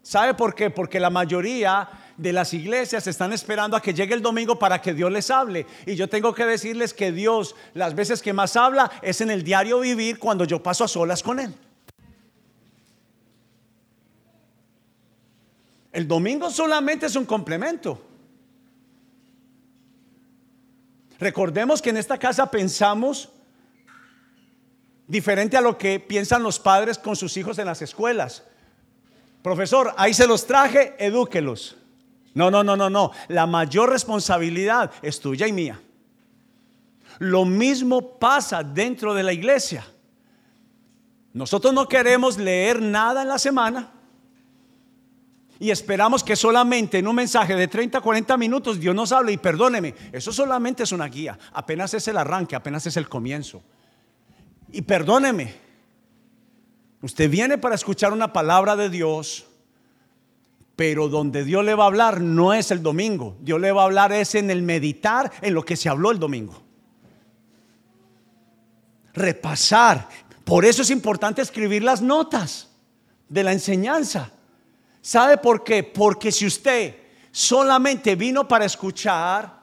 ¿Sabe 0.00 0.34
por 0.34 0.54
qué? 0.54 0.70
Porque 0.70 1.00
la 1.00 1.10
mayoría 1.10 1.88
de 2.16 2.32
las 2.32 2.54
iglesias 2.54 3.08
están 3.08 3.32
esperando 3.32 3.76
a 3.76 3.82
que 3.82 3.94
llegue 3.94 4.14
el 4.14 4.22
domingo 4.22 4.60
para 4.60 4.80
que 4.80 4.94
Dios 4.94 5.10
les 5.10 5.28
hable. 5.28 5.66
Y 5.86 5.96
yo 5.96 6.08
tengo 6.08 6.32
que 6.34 6.46
decirles 6.46 6.94
que 6.94 7.10
Dios 7.10 7.56
las 7.74 7.96
veces 7.96 8.22
que 8.22 8.32
más 8.32 8.54
habla 8.54 8.92
es 9.02 9.20
en 9.22 9.30
el 9.30 9.42
diario 9.42 9.80
vivir 9.80 10.20
cuando 10.20 10.44
yo 10.44 10.62
paso 10.62 10.84
a 10.84 10.88
solas 10.88 11.20
con 11.24 11.40
Él. 11.40 11.52
El 15.92 16.06
domingo 16.06 16.50
solamente 16.50 17.06
es 17.06 17.16
un 17.16 17.24
complemento. 17.24 18.00
Recordemos 21.18 21.82
que 21.82 21.90
en 21.90 21.96
esta 21.96 22.16
casa 22.16 22.50
pensamos 22.50 23.28
diferente 25.06 25.56
a 25.56 25.60
lo 25.60 25.76
que 25.76 25.98
piensan 25.98 26.42
los 26.42 26.58
padres 26.58 26.96
con 26.96 27.16
sus 27.16 27.36
hijos 27.36 27.58
en 27.58 27.66
las 27.66 27.82
escuelas. 27.82 28.44
Profesor, 29.42 29.92
ahí 29.96 30.14
se 30.14 30.26
los 30.26 30.46
traje, 30.46 30.94
edúquelos. 30.98 31.76
No, 32.32 32.50
no, 32.50 32.62
no, 32.62 32.76
no, 32.76 32.88
no. 32.88 33.10
La 33.28 33.46
mayor 33.46 33.90
responsabilidad 33.90 34.92
es 35.02 35.18
tuya 35.18 35.46
y 35.48 35.52
mía. 35.52 35.80
Lo 37.18 37.44
mismo 37.44 38.18
pasa 38.18 38.62
dentro 38.62 39.12
de 39.12 39.24
la 39.24 39.32
iglesia. 39.32 39.84
Nosotros 41.32 41.74
no 41.74 41.88
queremos 41.88 42.38
leer 42.38 42.80
nada 42.80 43.22
en 43.22 43.28
la 43.28 43.38
semana 43.38 43.92
y 45.60 45.70
esperamos 45.70 46.24
que 46.24 46.36
solamente 46.36 46.98
en 46.98 47.06
un 47.06 47.14
mensaje 47.14 47.54
de 47.54 47.68
30, 47.68 48.00
40 48.00 48.36
minutos 48.38 48.80
Dios 48.80 48.94
nos 48.94 49.12
hable 49.12 49.32
y 49.32 49.36
perdóneme, 49.36 49.94
eso 50.10 50.32
solamente 50.32 50.84
es 50.84 50.90
una 50.90 51.04
guía, 51.04 51.38
apenas 51.52 51.92
es 51.92 52.08
el 52.08 52.16
arranque, 52.16 52.56
apenas 52.56 52.86
es 52.86 52.96
el 52.96 53.10
comienzo. 53.10 53.62
Y 54.72 54.80
perdóneme, 54.80 55.54
usted 57.02 57.28
viene 57.28 57.58
para 57.58 57.74
escuchar 57.74 58.14
una 58.14 58.32
palabra 58.32 58.74
de 58.74 58.88
Dios, 58.88 59.46
pero 60.76 61.10
donde 61.10 61.44
Dios 61.44 61.62
le 61.62 61.74
va 61.74 61.84
a 61.84 61.88
hablar 61.88 62.22
no 62.22 62.54
es 62.54 62.70
el 62.70 62.82
domingo, 62.82 63.36
Dios 63.42 63.60
le 63.60 63.70
va 63.70 63.82
a 63.82 63.84
hablar 63.84 64.12
es 64.14 64.34
en 64.34 64.50
el 64.50 64.62
meditar 64.62 65.30
en 65.42 65.52
lo 65.52 65.62
que 65.62 65.76
se 65.76 65.90
habló 65.90 66.10
el 66.10 66.18
domingo. 66.18 66.62
Repasar, 69.12 70.08
por 70.42 70.64
eso 70.64 70.80
es 70.80 70.90
importante 70.90 71.42
escribir 71.42 71.82
las 71.82 72.00
notas 72.00 72.70
de 73.28 73.44
la 73.44 73.52
enseñanza 73.52 74.32
¿Sabe 75.00 75.38
por 75.38 75.64
qué? 75.64 75.82
Porque 75.82 76.30
si 76.30 76.46
usted 76.46 76.96
solamente 77.30 78.16
vino 78.16 78.46
para 78.46 78.64
escuchar 78.64 79.60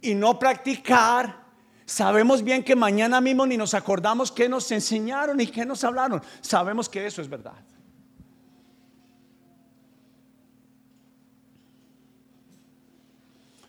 y 0.00 0.14
no 0.14 0.38
practicar, 0.38 1.42
sabemos 1.84 2.42
bien 2.42 2.62
que 2.62 2.76
mañana 2.76 3.20
mismo 3.20 3.46
ni 3.46 3.56
nos 3.56 3.74
acordamos 3.74 4.30
qué 4.30 4.48
nos 4.48 4.70
enseñaron 4.70 5.40
y 5.40 5.46
qué 5.46 5.64
nos 5.66 5.82
hablaron. 5.84 6.22
Sabemos 6.40 6.88
que 6.88 7.06
eso 7.06 7.20
es 7.22 7.28
verdad. 7.28 7.54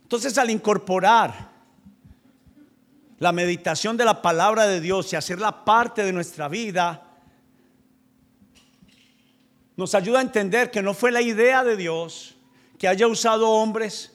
Entonces 0.03 0.37
al 0.37 0.51
incorporar 0.51 1.49
la 3.17 3.31
meditación 3.31 3.97
de 3.97 4.05
la 4.05 4.21
palabra 4.21 4.67
de 4.67 4.79
Dios 4.79 5.11
y 5.11 5.15
hacerla 5.15 5.65
parte 5.65 6.03
de 6.03 6.13
nuestra 6.13 6.47
vida, 6.49 7.12
nos 9.75 9.95
ayuda 9.95 10.19
a 10.19 10.21
entender 10.21 10.71
que 10.71 10.81
no 10.81 10.93
fue 10.93 11.11
la 11.11 11.21
idea 11.21 11.63
de 11.63 11.75
Dios 11.75 12.35
que 12.77 12.87
haya 12.87 13.07
usado 13.07 13.49
hombres, 13.49 14.11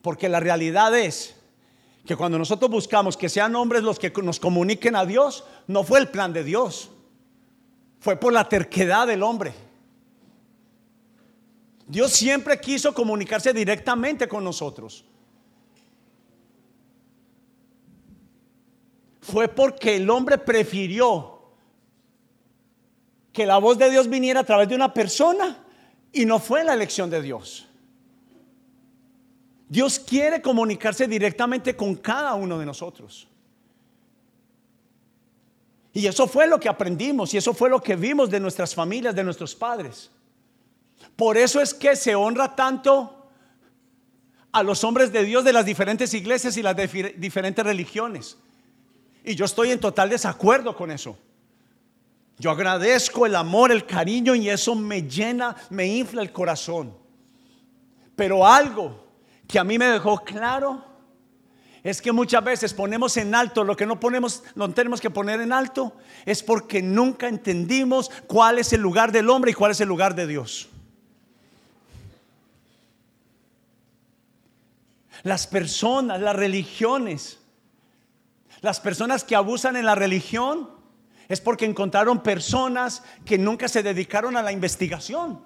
porque 0.00 0.28
la 0.28 0.40
realidad 0.40 0.96
es 0.98 1.34
que 2.06 2.16
cuando 2.16 2.38
nosotros 2.38 2.70
buscamos 2.70 3.16
que 3.16 3.28
sean 3.28 3.56
hombres 3.56 3.82
los 3.82 3.98
que 3.98 4.12
nos 4.22 4.38
comuniquen 4.38 4.96
a 4.96 5.06
Dios, 5.06 5.44
no 5.66 5.84
fue 5.84 6.00
el 6.00 6.08
plan 6.08 6.32
de 6.32 6.44
Dios, 6.44 6.90
fue 8.00 8.16
por 8.16 8.32
la 8.32 8.48
terquedad 8.48 9.06
del 9.06 9.22
hombre. 9.22 9.54
Dios 11.86 12.12
siempre 12.12 12.60
quiso 12.60 12.94
comunicarse 12.94 13.52
directamente 13.52 14.28
con 14.28 14.44
nosotros. 14.44 15.04
Fue 19.20 19.48
porque 19.48 19.96
el 19.96 20.08
hombre 20.10 20.36
prefirió 20.36 21.33
que 23.34 23.44
la 23.44 23.58
voz 23.58 23.76
de 23.76 23.90
Dios 23.90 24.08
viniera 24.08 24.40
a 24.40 24.44
través 24.44 24.68
de 24.68 24.76
una 24.76 24.94
persona 24.94 25.58
y 26.12 26.24
no 26.24 26.38
fue 26.38 26.62
la 26.62 26.72
elección 26.72 27.10
de 27.10 27.20
Dios. 27.20 27.66
Dios 29.68 29.98
quiere 29.98 30.40
comunicarse 30.40 31.08
directamente 31.08 31.74
con 31.74 31.96
cada 31.96 32.34
uno 32.34 32.60
de 32.60 32.64
nosotros. 32.64 33.26
Y 35.92 36.06
eso 36.06 36.28
fue 36.28 36.46
lo 36.46 36.60
que 36.60 36.68
aprendimos 36.68 37.34
y 37.34 37.38
eso 37.38 37.52
fue 37.52 37.68
lo 37.68 37.82
que 37.82 37.96
vimos 37.96 38.30
de 38.30 38.38
nuestras 38.38 38.72
familias, 38.72 39.16
de 39.16 39.24
nuestros 39.24 39.52
padres. 39.56 40.12
Por 41.16 41.36
eso 41.36 41.60
es 41.60 41.74
que 41.74 41.96
se 41.96 42.14
honra 42.14 42.54
tanto 42.54 43.30
a 44.52 44.62
los 44.62 44.84
hombres 44.84 45.12
de 45.12 45.24
Dios 45.24 45.44
de 45.44 45.52
las 45.52 45.66
diferentes 45.66 46.14
iglesias 46.14 46.56
y 46.56 46.62
las 46.62 46.76
diferentes 47.16 47.64
religiones. 47.64 48.38
Y 49.24 49.34
yo 49.34 49.44
estoy 49.44 49.72
en 49.72 49.80
total 49.80 50.08
desacuerdo 50.08 50.76
con 50.76 50.92
eso. 50.92 51.18
Yo 52.38 52.50
agradezco 52.50 53.26
el 53.26 53.36
amor, 53.36 53.70
el 53.70 53.86
cariño 53.86 54.34
y 54.34 54.48
eso 54.48 54.74
me 54.74 55.02
llena, 55.02 55.54
me 55.70 55.86
infla 55.86 56.22
el 56.22 56.32
corazón. 56.32 56.96
Pero 58.16 58.46
algo 58.46 59.04
que 59.46 59.58
a 59.58 59.64
mí 59.64 59.78
me 59.78 59.86
dejó 59.86 60.18
claro 60.24 60.84
es 61.84 62.00
que 62.00 62.12
muchas 62.12 62.42
veces 62.42 62.72
ponemos 62.72 63.16
en 63.18 63.34
alto 63.34 63.62
lo 63.62 63.76
que 63.76 63.86
no 63.86 64.00
ponemos, 64.00 64.42
no 64.54 64.72
tenemos 64.72 65.00
que 65.00 65.10
poner 65.10 65.40
en 65.42 65.52
alto, 65.52 65.94
es 66.24 66.42
porque 66.42 66.80
nunca 66.80 67.28
entendimos 67.28 68.10
cuál 68.26 68.58
es 68.58 68.72
el 68.72 68.80
lugar 68.80 69.12
del 69.12 69.28
hombre 69.28 69.50
y 69.50 69.54
cuál 69.54 69.72
es 69.72 69.80
el 69.80 69.88
lugar 69.88 70.14
de 70.14 70.26
Dios. 70.26 70.68
Las 75.22 75.46
personas, 75.46 76.20
las 76.20 76.34
religiones, 76.34 77.38
las 78.62 78.80
personas 78.80 79.22
que 79.22 79.36
abusan 79.36 79.76
en 79.76 79.84
la 79.84 79.94
religión, 79.94 80.73
es 81.28 81.40
porque 81.40 81.64
encontraron 81.64 82.22
personas 82.22 83.02
que 83.24 83.38
nunca 83.38 83.68
se 83.68 83.82
dedicaron 83.82 84.36
a 84.36 84.42
la 84.42 84.52
investigación. 84.52 85.40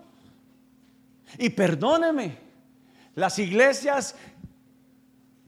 Y 1.38 1.50
perdóneme, 1.50 2.38
las 3.14 3.38
iglesias 3.38 4.14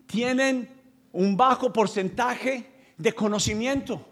tienen 0.07 0.69
un 1.13 1.37
bajo 1.37 1.73
porcentaje 1.73 2.71
de 2.97 3.13
conocimiento. 3.13 4.07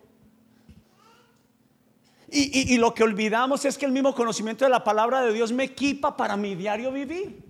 Y, 2.31 2.75
y, 2.75 2.77
lo 2.77 2.93
que 2.93 3.03
olvidamos 3.03 3.65
es 3.65 3.79
que 3.79 3.87
el 3.87 3.93
mismo 3.93 4.15
conocimiento 4.15 4.67
de 4.67 4.71
la 4.71 4.85
palabra 4.85 5.23
de 5.23 5.33
Dios 5.33 5.51
me 5.51 5.65
equipa 5.65 6.15
para 6.15 6.37
mi 6.37 6.55
diario 6.55 6.93
vivir. 6.93 7.43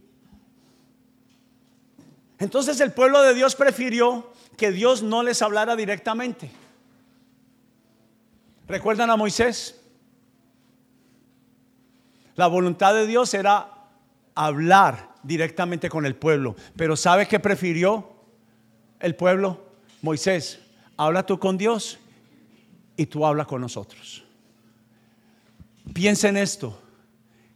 Entonces 2.38 2.80
el 2.80 2.92
pueblo 2.92 3.20
de 3.22 3.34
Dios 3.34 3.56
prefirió 3.56 4.32
que 4.56 4.70
Dios 4.70 5.02
no 5.02 5.24
les 5.24 5.42
hablara 5.42 5.74
directamente. 5.74 6.50
¿Recuerdan 8.68 9.10
a 9.10 9.16
Moisés? 9.16 9.80
La 12.36 12.46
voluntad 12.46 12.94
de 12.94 13.06
Dios 13.06 13.32
era 13.34 13.88
hablar 14.34 15.14
directamente 15.22 15.88
con 15.88 16.06
el 16.06 16.14
pueblo. 16.14 16.54
Pero 16.76 16.94
¿sabe 16.94 17.26
qué 17.26 17.40
prefirió 17.40 18.12
el 19.00 19.16
pueblo? 19.16 19.64
Moisés, 20.02 20.60
habla 20.96 21.24
tú 21.24 21.38
con 21.38 21.58
Dios 21.58 21.98
y 22.96 23.06
tú 23.06 23.26
habla 23.26 23.46
con 23.46 23.60
nosotros. 23.60 24.24
Piensa 25.92 26.28
en 26.28 26.36
esto. 26.36 26.80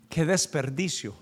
Qué 0.09 0.25
desperdicio 0.25 1.15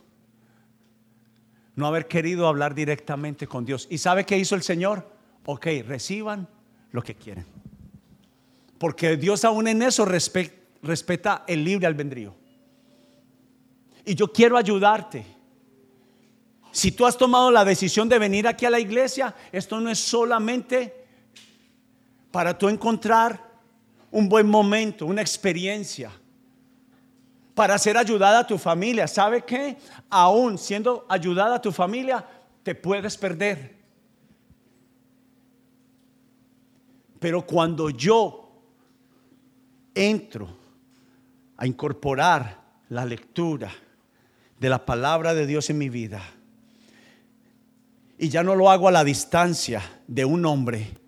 no 1.76 1.86
haber 1.86 2.06
querido 2.06 2.46
hablar 2.46 2.74
directamente 2.74 3.46
con 3.46 3.64
Dios. 3.64 3.86
¿Y 3.90 3.98
sabe 3.98 4.24
qué 4.24 4.38
hizo 4.38 4.54
el 4.54 4.62
Señor? 4.62 5.10
Ok, 5.46 5.66
reciban 5.86 6.48
lo 6.92 7.02
que 7.02 7.14
quieren. 7.14 7.59
Porque 8.80 9.18
Dios 9.18 9.44
aún 9.44 9.68
en 9.68 9.82
eso 9.82 10.06
respeta 10.06 11.44
el 11.46 11.62
libre 11.62 11.86
albedrío. 11.86 12.34
Y 14.06 14.14
yo 14.14 14.32
quiero 14.32 14.56
ayudarte. 14.56 15.26
Si 16.72 16.90
tú 16.90 17.04
has 17.04 17.18
tomado 17.18 17.50
la 17.50 17.62
decisión 17.62 18.08
de 18.08 18.18
venir 18.18 18.48
aquí 18.48 18.64
a 18.64 18.70
la 18.70 18.80
iglesia, 18.80 19.34
esto 19.52 19.78
no 19.82 19.90
es 19.90 19.98
solamente 19.98 21.04
para 22.30 22.56
tú 22.56 22.70
encontrar 22.70 23.50
un 24.10 24.30
buen 24.30 24.48
momento, 24.48 25.04
una 25.04 25.20
experiencia, 25.20 26.10
para 27.54 27.76
ser 27.76 27.98
ayudada 27.98 28.38
a 28.38 28.46
tu 28.46 28.56
familia. 28.56 29.06
¿Sabe 29.06 29.42
qué? 29.44 29.76
Aún 30.08 30.56
siendo 30.56 31.04
ayudada 31.06 31.56
a 31.56 31.60
tu 31.60 31.70
familia, 31.70 32.26
te 32.62 32.74
puedes 32.74 33.18
perder. 33.18 33.76
Pero 37.18 37.44
cuando 37.44 37.90
yo 37.90 38.46
entro 39.94 40.56
a 41.56 41.66
incorporar 41.66 42.60
la 42.88 43.04
lectura, 43.04 43.70
de 44.60 44.68
la 44.68 44.84
palabra 44.84 45.34
de 45.34 45.46
Dios 45.46 45.70
en 45.70 45.78
mi 45.78 45.88
vida. 45.88 46.22
Y 48.18 48.28
ya 48.28 48.42
no 48.42 48.54
lo 48.54 48.70
hago 48.70 48.88
a 48.88 48.92
la 48.92 49.02
distancia 49.02 49.82
de 50.06 50.26
un 50.26 50.44
hombre, 50.44 50.98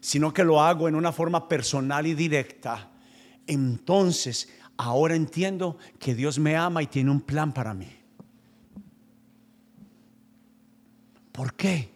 sino 0.00 0.32
que 0.32 0.44
lo 0.44 0.60
hago 0.60 0.86
en 0.86 0.94
una 0.94 1.10
forma 1.10 1.48
personal 1.48 2.06
y 2.06 2.14
directa. 2.14 2.90
Entonces, 3.46 4.52
ahora 4.76 5.16
entiendo 5.16 5.78
que 5.98 6.14
Dios 6.14 6.38
me 6.38 6.56
ama 6.56 6.82
y 6.82 6.86
tiene 6.86 7.10
un 7.10 7.22
plan 7.22 7.54
para 7.54 7.72
mí. 7.72 7.90
¿Por 11.32 11.54
qué? 11.54 11.90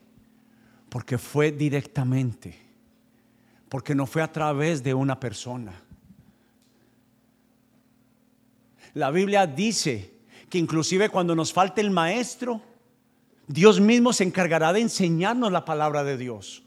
Porque 0.88 1.18
fue 1.18 1.52
directamente. 1.52 2.58
Porque 3.68 3.94
no 3.94 4.06
fue 4.06 4.22
a 4.22 4.32
través 4.32 4.82
de 4.82 4.94
una 4.94 5.20
persona. 5.20 5.72
La 8.94 9.10
Biblia 9.10 9.46
dice 9.46 10.12
que 10.48 10.58
inclusive 10.58 11.08
cuando 11.08 11.34
nos 11.34 11.52
falte 11.52 11.80
el 11.80 11.90
maestro, 11.90 12.60
Dios 13.46 13.80
mismo 13.80 14.12
se 14.12 14.24
encargará 14.24 14.72
de 14.72 14.80
enseñarnos 14.80 15.50
la 15.50 15.64
palabra 15.64 16.04
de 16.04 16.16
Dios. 16.16 16.62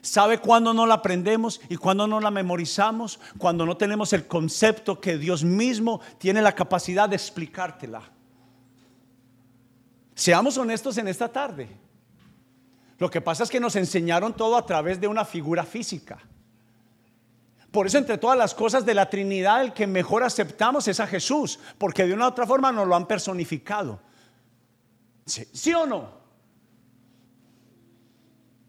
¿Sabe 0.00 0.38
cuándo 0.38 0.74
no 0.74 0.84
la 0.84 0.94
aprendemos 0.94 1.60
y 1.68 1.76
cuándo 1.76 2.08
no 2.08 2.18
la 2.20 2.30
memorizamos? 2.30 3.20
Cuando 3.38 3.64
no 3.64 3.76
tenemos 3.76 4.12
el 4.12 4.26
concepto 4.26 5.00
que 5.00 5.16
Dios 5.16 5.44
mismo 5.44 6.00
tiene 6.18 6.42
la 6.42 6.54
capacidad 6.54 7.08
de 7.08 7.16
explicártela. 7.16 8.02
Seamos 10.14 10.58
honestos 10.58 10.98
en 10.98 11.06
esta 11.06 11.28
tarde. 11.28 11.68
Lo 12.98 13.10
que 13.10 13.20
pasa 13.20 13.44
es 13.44 13.50
que 13.50 13.60
nos 13.60 13.76
enseñaron 13.76 14.36
todo 14.36 14.56
a 14.56 14.66
través 14.66 15.00
de 15.00 15.08
una 15.08 15.24
figura 15.24 15.64
física. 15.64 16.18
Por 17.72 17.86
eso 17.86 17.96
entre 17.96 18.18
todas 18.18 18.36
las 18.36 18.54
cosas 18.54 18.84
de 18.84 18.92
la 18.92 19.08
Trinidad, 19.08 19.62
el 19.62 19.72
que 19.72 19.86
mejor 19.86 20.22
aceptamos 20.22 20.86
es 20.88 21.00
a 21.00 21.06
Jesús, 21.06 21.58
porque 21.78 22.06
de 22.06 22.12
una 22.12 22.26
u 22.26 22.28
otra 22.28 22.46
forma 22.46 22.70
nos 22.70 22.86
lo 22.86 22.94
han 22.94 23.06
personificado. 23.06 23.98
¿Sí, 25.24 25.72
o 25.72 25.86
no? 25.86 26.22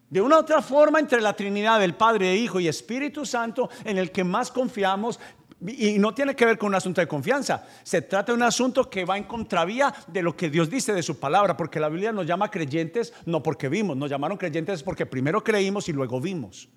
De 0.09 0.21
una 0.21 0.37
u 0.37 0.39
otra 0.39 0.61
forma, 0.61 1.01
entre 1.01 1.19
la 1.19 1.35
Trinidad 1.35 1.81
del 1.81 1.95
Padre, 1.95 2.33
Hijo 2.33 2.61
y 2.61 2.69
Espíritu 2.69 3.25
Santo, 3.25 3.69
en 3.83 3.97
el 3.97 4.09
que 4.09 4.23
más 4.23 4.51
confiamos, 4.51 5.19
y 5.59 5.99
no 5.99 6.13
tiene 6.13 6.33
que 6.33 6.45
ver 6.45 6.57
con 6.57 6.67
un 6.67 6.75
asunto 6.75 7.01
de 7.01 7.07
confianza, 7.07 7.67
se 7.83 8.03
trata 8.03 8.31
de 8.31 8.37
un 8.37 8.43
asunto 8.43 8.89
que 8.89 9.03
va 9.03 9.17
en 9.17 9.25
contravía 9.25 9.93
de 10.07 10.21
lo 10.21 10.37
que 10.37 10.49
Dios 10.49 10.69
dice 10.69 10.93
de 10.93 11.03
su 11.03 11.19
palabra, 11.19 11.57
porque 11.57 11.79
la 11.81 11.89
Biblia 11.89 12.13
nos 12.13 12.25
llama 12.25 12.49
creyentes 12.49 13.13
no 13.25 13.43
porque 13.43 13.67
vimos, 13.67 13.97
nos 13.97 14.09
llamaron 14.09 14.37
creyentes 14.37 14.81
porque 14.81 15.05
primero 15.05 15.43
creímos 15.43 15.89
y 15.89 15.93
luego 15.93 16.21
vimos. 16.21 16.69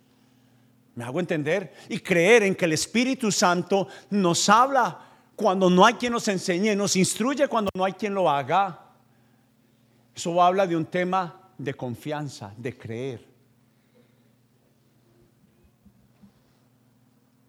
¿Me 0.97 1.05
hago 1.05 1.21
entender? 1.21 1.75
Y 1.91 2.01
creer 2.01 2.43
en 2.43 2.55
que 2.55 2.65
el 2.65 2.73
Espíritu 2.73 3.31
Santo 3.31 3.87
nos 4.11 4.49
habla 4.49 4.99
cuando 5.37 5.69
no 5.69 5.85
hay 5.85 5.95
quien 5.95 6.15
nos 6.15 6.27
enseñe, 6.27 6.75
nos 6.75 6.97
instruye 6.97 7.47
cuando 7.49 7.71
no 7.77 7.85
hay 7.85 7.93
quien 7.93 8.15
lo 8.15 8.29
haga. 8.29 8.81
Eso 10.15 10.43
habla 10.43 10.67
de 10.67 10.75
un 10.75 10.87
tema 10.87 11.51
de 11.59 11.75
confianza, 11.75 12.55
de 12.57 12.77
creer. 12.77 13.27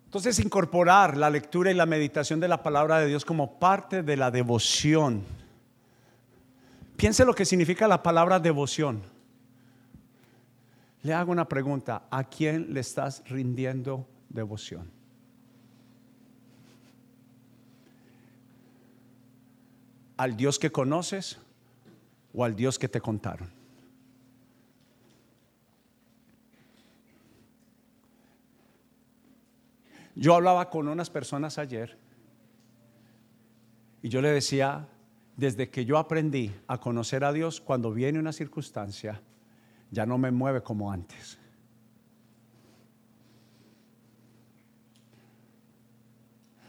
Entonces, 0.04 0.40
incorporar 0.40 1.16
la 1.16 1.30
lectura 1.30 1.72
y 1.72 1.74
la 1.74 1.86
meditación 1.86 2.42
de 2.42 2.50
la 2.50 2.62
palabra 2.62 3.00
de 3.00 3.08
Dios 3.08 3.24
como 3.24 3.60
parte 3.60 4.04
de 4.04 4.18
la 4.18 4.30
devoción. 4.30 5.24
Piense 6.98 7.24
lo 7.24 7.34
que 7.34 7.46
significa 7.46 7.88
la 7.88 8.04
palabra 8.04 8.40
devoción. 8.40 9.17
Le 11.08 11.14
hago 11.14 11.32
una 11.32 11.48
pregunta, 11.48 12.06
¿a 12.12 12.26
quién 12.26 12.74
le 12.74 12.82
estás 12.82 13.24
rindiendo 13.30 14.06
devoción? 14.28 14.92
¿Al 20.18 20.36
Dios 20.36 20.60
que 20.60 20.70
conoces 20.70 21.40
o 22.34 22.44
al 22.44 22.58
Dios 22.58 22.78
que 22.78 22.90
te 22.90 23.00
contaron? 23.00 23.50
Yo 30.14 30.36
hablaba 30.36 30.70
con 30.70 30.90
unas 30.90 31.10
personas 31.10 31.58
ayer 31.58 31.98
y 34.02 34.10
yo 34.10 34.22
le 34.22 34.32
decía, 34.32 34.90
desde 35.38 35.70
que 35.70 35.86
yo 35.86 36.00
aprendí 36.00 36.54
a 36.68 36.82
conocer 36.82 37.24
a 37.24 37.32
Dios, 37.32 37.62
cuando 37.62 37.94
viene 37.94 38.20
una 38.20 38.34
circunstancia, 38.34 39.22
ya 39.92 40.06
no 40.06 40.18
me 40.18 40.32
mueve 40.32 40.62
como 40.62 40.92
antes. 40.92 41.38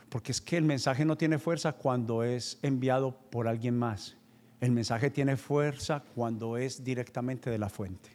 Porque 0.09 0.33
es 0.33 0.41
que 0.41 0.57
el 0.57 0.65
mensaje 0.65 1.05
no 1.05 1.17
tiene 1.17 1.39
fuerza 1.39 1.73
cuando 1.73 2.23
es 2.23 2.59
enviado 2.63 3.13
por 3.31 3.47
alguien 3.47 3.79
más. 3.79 4.17
El 4.61 4.73
mensaje 4.73 5.11
tiene 5.11 5.37
fuerza 5.37 6.03
cuando 6.15 6.57
es 6.57 6.83
directamente 6.83 7.51
de 7.51 7.59
la 7.59 7.69
fuente. 7.69 8.11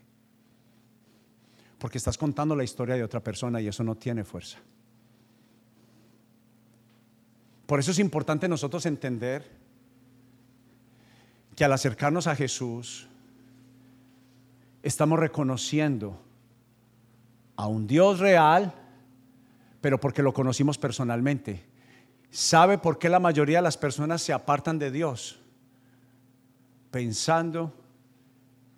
Porque 1.77 1.97
estás 1.97 2.17
contando 2.17 2.55
la 2.55 2.63
historia 2.63 2.95
de 2.95 3.03
otra 3.03 3.19
persona 3.21 3.61
y 3.61 3.67
eso 3.67 3.83
no 3.83 3.95
tiene 3.95 4.23
fuerza. 4.23 4.57
Por 7.65 7.79
eso 7.79 7.91
es 7.91 7.99
importante 7.99 8.47
nosotros 8.47 8.85
entender 8.85 9.63
que 11.55 11.63
al 11.63 11.73
acercarnos 11.73 12.27
a 12.27 12.35
Jesús, 12.35 13.07
estamos 14.83 15.17
reconociendo 15.17 16.19
a 17.55 17.67
un 17.67 17.87
Dios 17.87 18.19
real, 18.19 18.73
pero 19.81 19.99
porque 19.99 20.21
lo 20.21 20.33
conocimos 20.33 20.77
personalmente. 20.77 21.63
¿Sabe 22.29 22.77
por 22.77 22.99
qué 22.99 23.09
la 23.09 23.19
mayoría 23.19 23.59
de 23.59 23.63
las 23.63 23.77
personas 23.77 24.21
se 24.21 24.33
apartan 24.33 24.77
de 24.77 24.91
Dios? 24.91 25.39
Pensando 26.91 27.73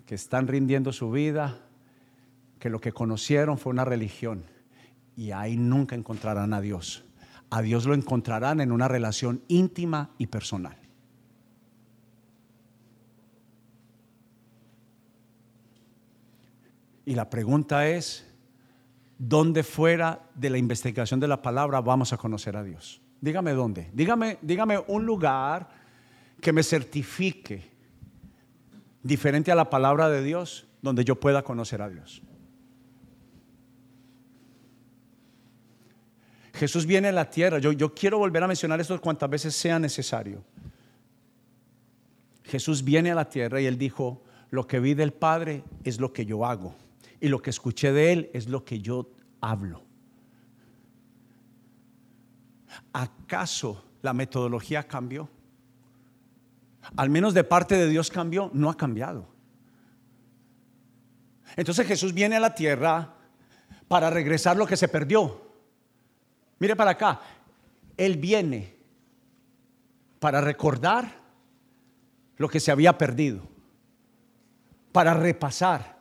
que 0.05 0.15
están 0.15 0.47
rindiendo 0.47 0.93
su 0.93 1.09
vida, 1.11 1.59
que 2.59 2.69
lo 2.69 2.79
que 2.79 2.91
conocieron 2.91 3.57
fue 3.57 3.71
una 3.71 3.85
religión. 3.85 4.43
Y 5.17 5.31
ahí 5.31 5.57
nunca 5.57 5.95
encontrarán 5.95 6.53
a 6.53 6.61
Dios. 6.61 7.03
A 7.49 7.61
Dios 7.61 7.85
lo 7.85 7.93
encontrarán 7.93 8.59
en 8.59 8.71
una 8.71 8.87
relación 8.87 9.41
íntima 9.47 10.11
y 10.17 10.27
personal. 10.27 10.77
Y 17.05 17.13
la 17.13 17.29
pregunta 17.29 17.87
es, 17.87 18.25
¿dónde 19.17 19.63
fuera 19.63 20.21
de 20.33 20.49
la 20.49 20.57
investigación 20.57 21.19
de 21.19 21.27
la 21.27 21.41
palabra 21.41 21.81
vamos 21.81 22.13
a 22.13 22.17
conocer 22.17 22.57
a 22.57 22.63
Dios? 22.63 23.01
Dígame 23.21 23.53
dónde. 23.53 23.89
Dígame, 23.93 24.39
dígame 24.41 24.79
un 24.87 25.05
lugar 25.05 25.69
que 26.41 26.51
me 26.51 26.63
certifique 26.63 27.71
diferente 29.03 29.51
a 29.51 29.55
la 29.55 29.69
palabra 29.69 30.09
de 30.09 30.23
Dios, 30.23 30.67
donde 30.81 31.05
yo 31.05 31.19
pueda 31.19 31.43
conocer 31.43 31.81
a 31.81 31.89
Dios. 31.89 32.21
Jesús 36.55 36.85
viene 36.85 37.09
a 37.09 37.11
la 37.11 37.29
tierra. 37.29 37.59
Yo, 37.59 37.71
yo, 37.71 37.93
quiero 37.93 38.17
volver 38.17 38.41
a 38.43 38.47
mencionar 38.47 38.79
esto 38.79 38.99
cuantas 38.99 39.29
veces 39.29 39.55
sea 39.55 39.77
necesario. 39.77 40.43
Jesús 42.43 42.83
viene 42.83 43.11
a 43.11 43.15
la 43.15 43.29
tierra 43.29 43.59
y 43.59 43.65
él 43.65 43.77
dijo, 43.77 44.23
lo 44.49 44.65
que 44.65 44.79
vi 44.79 44.93
del 44.93 45.13
Padre 45.13 45.63
es 45.83 45.99
lo 45.99 46.13
que 46.13 46.25
yo 46.25 46.45
hago 46.45 46.75
y 47.25 47.27
lo 47.27 47.41
que 47.41 47.49
escuché 47.49 47.91
de 47.91 48.13
él 48.13 48.29
es 48.35 48.49
lo 48.49 48.63
que 48.63 48.81
yo 48.81 49.09
hablo. 49.41 49.81
¿Acaso 52.93 53.83
la 54.03 54.13
metodología 54.13 54.83
cambió? 54.83 55.27
Al 56.95 57.09
menos 57.09 57.33
de 57.33 57.43
parte 57.43 57.77
de 57.77 57.89
Dios 57.89 58.11
cambió, 58.11 58.51
no 58.53 58.69
ha 58.69 58.77
cambiado. 58.77 59.27
Entonces 61.55 61.87
Jesús 61.87 62.13
viene 62.13 62.35
a 62.35 62.39
la 62.39 62.53
tierra 62.53 63.15
para 63.87 64.11
regresar 64.11 64.55
lo 64.55 64.67
que 64.67 64.77
se 64.77 64.87
perdió. 64.87 65.49
Mire 66.59 66.75
para 66.75 66.91
acá, 66.91 67.21
Él 67.97 68.17
viene 68.17 68.75
para 70.19 70.41
recordar 70.41 71.23
lo 72.37 72.47
que 72.47 72.59
se 72.59 72.71
había 72.71 72.99
perdido, 72.99 73.41
para 74.91 75.15
repasar, 75.15 75.94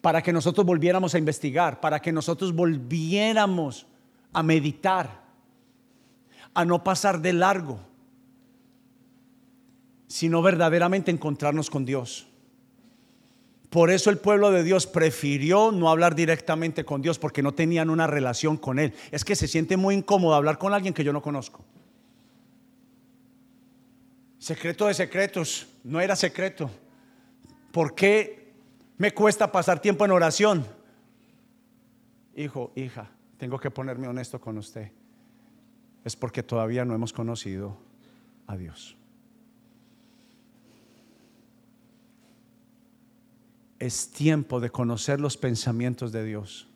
para 0.00 0.22
que 0.22 0.32
nosotros 0.32 0.64
volviéramos 0.66 1.14
a 1.14 1.18
investigar, 1.18 1.80
para 1.80 2.00
que 2.00 2.12
nosotros 2.12 2.54
volviéramos 2.54 3.86
a 4.32 4.42
meditar, 4.42 5.20
a 6.54 6.64
no 6.64 6.82
pasar 6.82 7.20
de 7.20 7.32
largo, 7.32 7.80
sino 10.06 10.42
verdaderamente 10.42 11.10
encontrarnos 11.10 11.70
con 11.70 11.84
Dios. 11.84 12.26
Por 13.68 13.90
eso 13.90 14.10
el 14.10 14.18
pueblo 14.18 14.50
de 14.50 14.64
Dios 14.64 14.88
prefirió 14.88 15.70
no 15.70 15.88
hablar 15.88 16.16
directamente 16.16 16.84
con 16.84 17.02
Dios 17.02 17.20
porque 17.20 17.42
no 17.42 17.54
tenían 17.54 17.88
una 17.88 18.08
relación 18.08 18.56
con 18.56 18.80
Él. 18.80 18.92
Es 19.12 19.24
que 19.24 19.36
se 19.36 19.46
siente 19.46 19.76
muy 19.76 19.94
incómodo 19.94 20.34
hablar 20.34 20.58
con 20.58 20.74
alguien 20.74 20.92
que 20.92 21.04
yo 21.04 21.12
no 21.12 21.22
conozco. 21.22 21.64
Secreto 24.38 24.86
de 24.86 24.94
secretos, 24.94 25.68
no 25.84 26.00
era 26.00 26.16
secreto. 26.16 26.68
¿Por 27.70 27.94
qué 27.94 28.39
me 29.00 29.12
cuesta 29.12 29.50
pasar 29.50 29.80
tiempo 29.80 30.04
en 30.04 30.12
oración? 30.12 30.64
Hijo, 32.36 32.70
hija, 32.76 33.10
tengo 33.36 33.58
que 33.58 33.72
ponerme 33.72 34.06
honesto 34.06 34.40
con 34.40 34.56
usted. 34.58 34.92
Es 36.04 36.14
porque 36.14 36.44
todavía 36.44 36.84
no 36.84 36.94
hemos 36.94 37.12
conocido 37.12 37.76
a 38.46 38.56
Dios. 38.56 38.96
es 43.80 44.10
tiempo 44.10 44.60
de 44.60 44.70
conocer 44.70 45.18
los 45.18 45.36
pensamientos 45.36 46.12
de 46.12 46.22
Dios. 46.22 46.68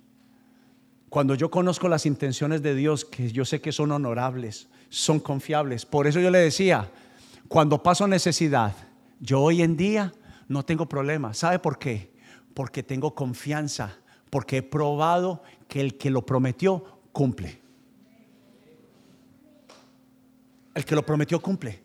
Cuando 1.11 1.37
yo 1.37 1.51
conozco 1.51 1.87
las 1.87 2.07
intenciones 2.07 2.63
de 2.63 2.75
Dios, 2.75 3.05
que 3.05 3.31
yo 3.31 3.45
sé 3.45 3.61
que 3.61 3.71
son 3.71 3.93
honorables, 3.93 4.69
son 4.89 5.21
confiables. 5.21 5.87
Por 5.87 6.09
eso 6.09 6.19
yo 6.19 6.31
le 6.31 6.39
decía, 6.39 6.91
cuando 7.47 7.83
paso 7.83 8.09
necesidad, 8.09 8.75
yo 9.21 9.41
hoy 9.41 9.63
en 9.63 9.77
día 9.77 10.13
no 10.49 10.65
tengo 10.65 10.89
problema. 10.89 11.35
¿Sabe 11.35 11.59
por 11.59 11.79
qué? 11.79 12.14
Porque 12.55 12.83
tengo 12.83 13.15
confianza, 13.15 13.99
porque 14.31 14.59
he 14.59 14.63
probado 14.63 15.43
que 15.69 15.81
el 15.81 15.99
que 15.99 16.11
lo 16.11 16.25
prometió 16.25 17.01
cumple. 17.13 17.61
El 20.75 20.85
que 20.85 20.95
lo 20.95 21.05
prometió 21.05 21.41
cumple. 21.43 21.83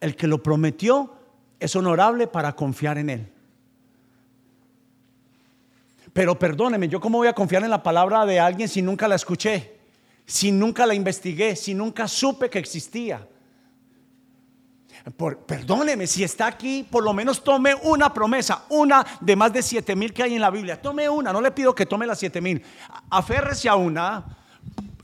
El 0.00 0.16
que 0.16 0.26
lo 0.26 0.42
prometió 0.42 1.14
es 1.60 1.74
honorable 1.76 2.26
para 2.26 2.54
confiar 2.54 2.98
en 2.98 3.10
Él. 3.10 3.32
Pero 6.12 6.38
perdóneme, 6.38 6.88
¿yo 6.88 7.00
cómo 7.00 7.18
voy 7.18 7.26
a 7.26 7.32
confiar 7.32 7.64
en 7.64 7.70
la 7.70 7.82
palabra 7.82 8.24
de 8.24 8.38
alguien 8.38 8.68
si 8.68 8.82
nunca 8.82 9.08
la 9.08 9.16
escuché? 9.16 9.78
Si 10.24 10.52
nunca 10.52 10.86
la 10.86 10.94
investigué, 10.94 11.56
si 11.56 11.74
nunca 11.74 12.06
supe 12.06 12.48
que 12.48 12.58
existía. 12.58 13.26
Perdóneme, 15.46 16.06
si 16.06 16.24
está 16.24 16.46
aquí, 16.46 16.82
por 16.82 17.04
lo 17.04 17.12
menos 17.12 17.44
tome 17.44 17.74
una 17.74 18.12
promesa, 18.12 18.64
una 18.70 19.04
de 19.20 19.36
más 19.36 19.52
de 19.52 19.62
siete 19.62 19.94
mil 19.94 20.12
que 20.12 20.22
hay 20.22 20.34
en 20.34 20.40
la 20.40 20.50
Biblia. 20.50 20.80
Tome 20.80 21.08
una, 21.08 21.32
no 21.32 21.40
le 21.40 21.50
pido 21.50 21.74
que 21.74 21.84
tome 21.84 22.06
las 22.06 22.18
siete 22.18 22.40
mil. 22.40 22.62
Aférrese 23.10 23.68
a 23.68 23.74
una, 23.74 24.24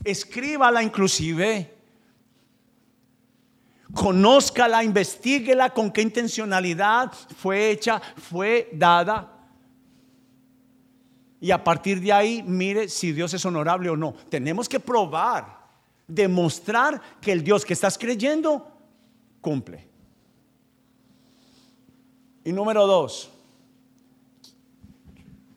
escríbala 0.03 0.81
inclusive 0.81 1.81
conózcala, 3.93 4.83
investiguela 4.83 5.69
con 5.69 5.91
qué 5.91 6.01
intencionalidad 6.01 7.11
fue 7.37 7.71
hecha, 7.71 8.01
fue 8.17 8.69
dada. 8.73 9.37
Y 11.39 11.51
a 11.51 11.63
partir 11.63 11.99
de 11.99 12.13
ahí, 12.13 12.43
mire 12.43 12.87
si 12.87 13.11
Dios 13.11 13.33
es 13.33 13.43
honorable 13.45 13.89
o 13.89 13.97
no. 13.97 14.13
Tenemos 14.29 14.69
que 14.69 14.79
probar, 14.79 15.59
demostrar 16.07 17.01
que 17.19 17.31
el 17.31 17.43
Dios 17.43 17.65
que 17.65 17.73
estás 17.73 17.97
creyendo 17.97 18.71
cumple. 19.41 19.90
Y 22.43 22.53
número 22.53 22.87
dos, 22.87 23.29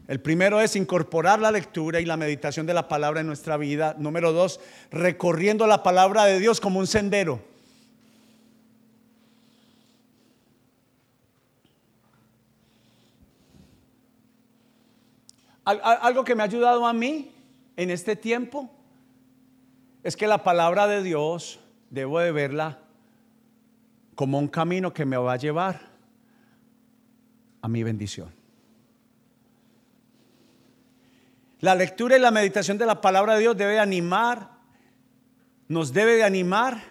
el 0.06 0.20
primero 0.20 0.60
es 0.60 0.76
incorporar 0.76 1.40
la 1.40 1.50
lectura 1.50 1.98
y 1.98 2.04
la 2.04 2.18
meditación 2.18 2.66
de 2.66 2.74
la 2.74 2.88
palabra 2.88 3.20
en 3.20 3.26
nuestra 3.26 3.56
vida. 3.56 3.94
Número 3.98 4.32
dos, 4.32 4.60
recorriendo 4.90 5.66
la 5.66 5.82
palabra 5.82 6.26
de 6.26 6.38
Dios 6.38 6.60
como 6.60 6.78
un 6.78 6.86
sendero. 6.86 7.40
Algo 15.64 16.24
que 16.24 16.34
me 16.34 16.42
ha 16.42 16.46
ayudado 16.46 16.86
a 16.86 16.92
mí 16.92 17.32
en 17.74 17.88
este 17.88 18.16
tiempo 18.16 18.68
es 20.02 20.14
que 20.14 20.26
la 20.26 20.44
palabra 20.44 20.86
de 20.86 21.02
Dios 21.02 21.58
debo 21.88 22.18
de 22.18 22.30
verla 22.30 22.80
como 24.14 24.38
un 24.38 24.48
camino 24.48 24.92
que 24.92 25.06
me 25.06 25.16
va 25.16 25.32
a 25.32 25.36
llevar 25.36 25.93
a 27.64 27.68
mi 27.68 27.82
bendición. 27.82 28.30
La 31.60 31.74
lectura 31.74 32.14
y 32.14 32.20
la 32.20 32.30
meditación 32.30 32.76
de 32.76 32.84
la 32.84 33.00
palabra 33.00 33.32
de 33.34 33.40
Dios 33.40 33.56
debe 33.56 33.80
animar, 33.80 34.50
nos 35.68 35.94
debe 35.94 36.16
de 36.16 36.24
animar 36.24 36.84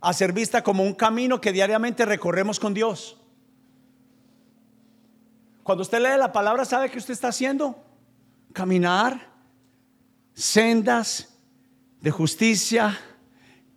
a 0.00 0.12
ser 0.12 0.32
vista 0.32 0.62
como 0.62 0.84
un 0.84 0.94
camino 0.94 1.40
que 1.40 1.50
diariamente 1.50 2.04
recorremos 2.04 2.60
con 2.60 2.72
Dios. 2.72 3.16
Cuando 5.64 5.82
usted 5.82 5.98
lee 5.98 6.20
la 6.20 6.30
palabra, 6.30 6.64
¿sabe 6.64 6.88
qué 6.88 6.98
usted 6.98 7.14
está 7.14 7.26
haciendo? 7.26 7.84
Caminar 8.52 9.28
sendas 10.34 11.36
de 12.00 12.12
justicia 12.12 12.96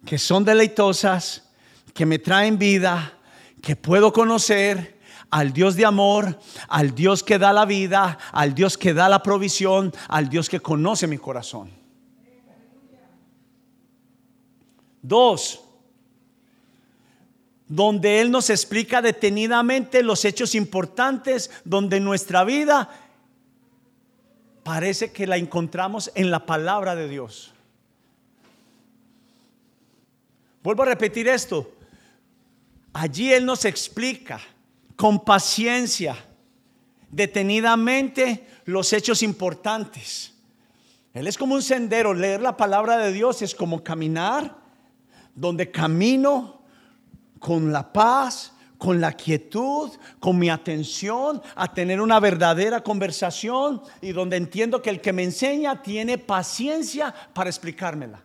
que 0.06 0.20
son 0.20 0.46
deleitosas, 0.46 1.50
que 1.92 2.06
me 2.06 2.20
traen 2.20 2.60
vida, 2.60 3.18
que 3.64 3.76
puedo 3.76 4.14
conocer 4.14 4.93
al 5.34 5.52
Dios 5.52 5.76
de 5.76 5.84
amor, 5.84 6.38
al 6.68 6.94
Dios 6.94 7.24
que 7.24 7.40
da 7.40 7.52
la 7.52 7.66
vida, 7.66 8.20
al 8.34 8.54
Dios 8.54 8.78
que 8.78 8.94
da 8.94 9.10
la 9.10 9.24
provisión, 9.24 9.92
al 10.08 10.30
Dios 10.30 10.48
que 10.48 10.60
conoce 10.60 11.08
mi 11.08 11.18
corazón. 11.18 11.72
Dos, 15.02 15.60
donde 17.68 18.22
Él 18.22 18.30
nos 18.30 18.52
explica 18.52 19.02
detenidamente 19.02 20.04
los 20.04 20.24
hechos 20.24 20.54
importantes, 20.54 21.50
donde 21.66 22.00
nuestra 22.00 22.44
vida 22.44 22.92
parece 24.62 25.12
que 25.12 25.26
la 25.26 25.38
encontramos 25.38 26.12
en 26.14 26.30
la 26.30 26.46
palabra 26.46 26.96
de 26.96 27.10
Dios. 27.10 27.56
Vuelvo 30.62 30.84
a 30.84 30.86
repetir 30.86 31.28
esto. 31.28 31.74
Allí 32.94 33.34
Él 33.34 33.48
nos 33.48 33.66
explica 33.66 34.40
con 35.04 35.20
paciencia, 35.20 36.16
detenidamente, 37.12 38.48
los 38.64 38.94
hechos 38.94 39.22
importantes. 39.22 40.34
Él 41.14 41.28
es 41.28 41.38
como 41.38 41.56
un 41.56 41.62
sendero. 41.62 42.14
Leer 42.14 42.40
la 42.40 42.56
palabra 42.56 42.96
de 42.96 43.12
Dios 43.12 43.42
es 43.42 43.54
como 43.54 43.84
caminar, 43.84 44.56
donde 45.36 45.70
camino 45.70 46.62
con 47.38 47.74
la 47.74 47.92
paz, 47.92 48.54
con 48.78 49.02
la 49.02 49.12
quietud, 49.12 49.92
con 50.22 50.40
mi 50.40 50.50
atención, 50.50 51.42
a 51.54 51.74
tener 51.74 52.00
una 52.00 52.22
verdadera 52.22 52.82
conversación 52.82 53.82
y 54.00 54.14
donde 54.14 54.38
entiendo 54.38 54.82
que 54.82 54.90
el 54.90 55.02
que 55.02 55.12
me 55.12 55.26
enseña 55.26 55.82
tiene 55.82 56.18
paciencia 56.18 57.14
para 57.34 57.50
explicármela. 57.50 58.24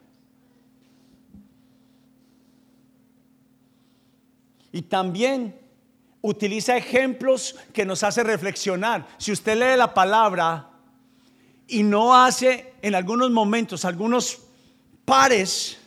Y 4.70 4.82
también 4.82 5.66
utiliza 6.22 6.76
ejemplos 6.76 7.56
que 7.72 7.84
nos 7.84 8.02
hace 8.02 8.22
reflexionar. 8.22 9.06
Si 9.18 9.32
usted 9.32 9.56
lee 9.56 9.76
la 9.76 9.94
palabra 9.94 10.70
y 11.66 11.82
no 11.82 12.14
hace 12.14 12.74
en 12.82 12.94
algunos 12.94 13.30
momentos 13.30 13.84
algunos 13.84 14.40
pares 15.04 15.78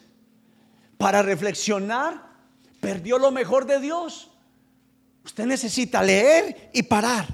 para 0.98 1.22
reflexionar, 1.22 2.32
perdió 2.80 3.18
lo 3.18 3.32
mejor 3.32 3.66
de 3.66 3.80
Dios. 3.80 4.30
Usted 5.24 5.46
necesita 5.46 6.02
leer 6.02 6.70
y 6.74 6.84
parar. 6.84 7.28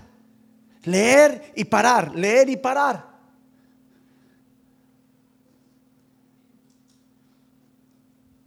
Leer 0.83 1.53
y 1.55 1.65
parar, 1.65 2.15
leer 2.15 2.49
y 2.49 2.57
parar. 2.57 3.16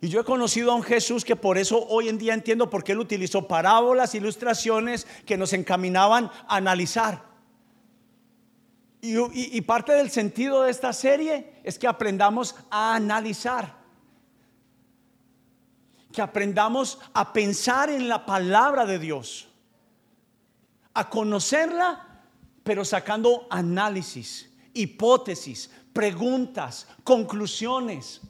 Y 0.00 0.08
yo 0.08 0.20
he 0.20 0.24
conocido 0.24 0.72
a 0.72 0.74
un 0.74 0.82
Jesús 0.82 1.24
que 1.24 1.36
por 1.36 1.58
eso 1.58 1.86
hoy 1.88 2.08
en 2.08 2.16
día 2.16 2.32
entiendo 2.32 2.70
por 2.70 2.82
qué 2.82 2.92
él 2.92 3.00
utilizó 3.00 3.46
parábolas, 3.46 4.14
ilustraciones 4.14 5.06
que 5.26 5.36
nos 5.36 5.52
encaminaban 5.52 6.30
a 6.48 6.56
analizar. 6.56 7.30
Y, 9.02 9.60
parte 9.62 9.92
del 9.92 10.10
sentido 10.10 10.62
de 10.62 10.70
esta 10.70 10.92
serie 10.92 11.60
es 11.64 11.78
que 11.78 11.86
aprendamos 11.86 12.54
a 12.70 12.94
analizar. 12.94 13.78
Que 16.12 16.20
aprendamos 16.20 16.98
a 17.14 17.32
pensar 17.32 17.88
en 17.88 18.08
la 18.08 18.26
palabra 18.26 18.84
de 18.84 18.98
Dios. 18.98 19.48
A 20.92 21.08
conocerla, 21.08 22.24
pero 22.62 22.84
sacando 22.84 23.46
análisis, 23.48 24.50
hipótesis, 24.74 25.70
preguntas, 25.94 26.86
conclusiones. 27.02 28.20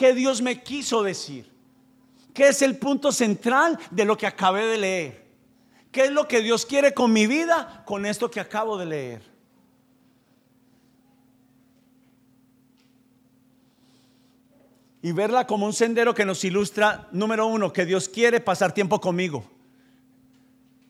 ¿Qué 0.00 0.14
Dios 0.14 0.40
me 0.40 0.62
quiso 0.62 1.02
decir? 1.02 1.52
¿Qué 2.32 2.48
es 2.48 2.62
el 2.62 2.78
punto 2.78 3.12
central 3.12 3.78
de 3.90 4.06
lo 4.06 4.16
que 4.16 4.26
acabé 4.26 4.64
de 4.64 4.78
leer? 4.78 5.26
¿Qué 5.92 6.04
es 6.04 6.10
lo 6.10 6.26
que 6.26 6.40
Dios 6.40 6.64
quiere 6.64 6.94
con 6.94 7.12
mi 7.12 7.26
vida 7.26 7.82
con 7.84 8.06
esto 8.06 8.30
que 8.30 8.40
acabo 8.40 8.78
de 8.78 8.86
leer? 8.86 9.22
Y 15.02 15.12
verla 15.12 15.46
como 15.46 15.66
un 15.66 15.74
sendero 15.74 16.14
que 16.14 16.24
nos 16.24 16.42
ilustra, 16.44 17.06
número 17.12 17.46
uno, 17.46 17.70
que 17.70 17.84
Dios 17.84 18.08
quiere 18.08 18.40
pasar 18.40 18.72
tiempo 18.72 19.02
conmigo. 19.02 19.44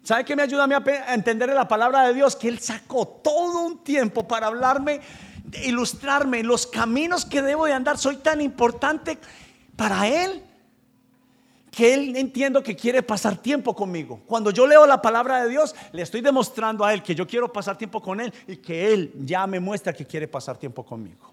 ¿Sabe 0.04 0.24
qué 0.24 0.36
me 0.36 0.42
ayuda 0.42 0.62
a 0.62 0.66
mí 0.68 0.74
a 0.74 1.14
entender 1.14 1.48
la 1.48 1.66
palabra 1.66 2.06
de 2.06 2.14
Dios? 2.14 2.36
Que 2.36 2.46
Él 2.46 2.60
sacó 2.60 3.08
todo 3.08 3.62
un 3.62 3.82
tiempo 3.82 4.28
para 4.28 4.46
hablarme 4.46 5.00
ilustrarme 5.64 6.42
los 6.42 6.66
caminos 6.66 7.24
que 7.24 7.42
debo 7.42 7.66
de 7.66 7.72
andar. 7.72 7.98
Soy 7.98 8.16
tan 8.16 8.40
importante 8.40 9.18
para 9.76 10.08
Él 10.08 10.42
que 11.70 11.94
Él 11.94 12.16
entiendo 12.16 12.62
que 12.62 12.74
quiere 12.74 13.02
pasar 13.02 13.36
tiempo 13.36 13.74
conmigo. 13.74 14.20
Cuando 14.26 14.50
yo 14.50 14.66
leo 14.66 14.86
la 14.86 15.00
palabra 15.00 15.42
de 15.42 15.50
Dios, 15.50 15.74
le 15.92 16.02
estoy 16.02 16.20
demostrando 16.20 16.84
a 16.84 16.92
Él 16.92 17.02
que 17.02 17.14
yo 17.14 17.26
quiero 17.26 17.52
pasar 17.52 17.78
tiempo 17.78 18.02
con 18.02 18.20
Él 18.20 18.32
y 18.46 18.56
que 18.56 18.92
Él 18.92 19.12
ya 19.20 19.46
me 19.46 19.60
muestra 19.60 19.92
que 19.92 20.06
quiere 20.06 20.26
pasar 20.26 20.56
tiempo 20.56 20.84
conmigo. 20.84 21.32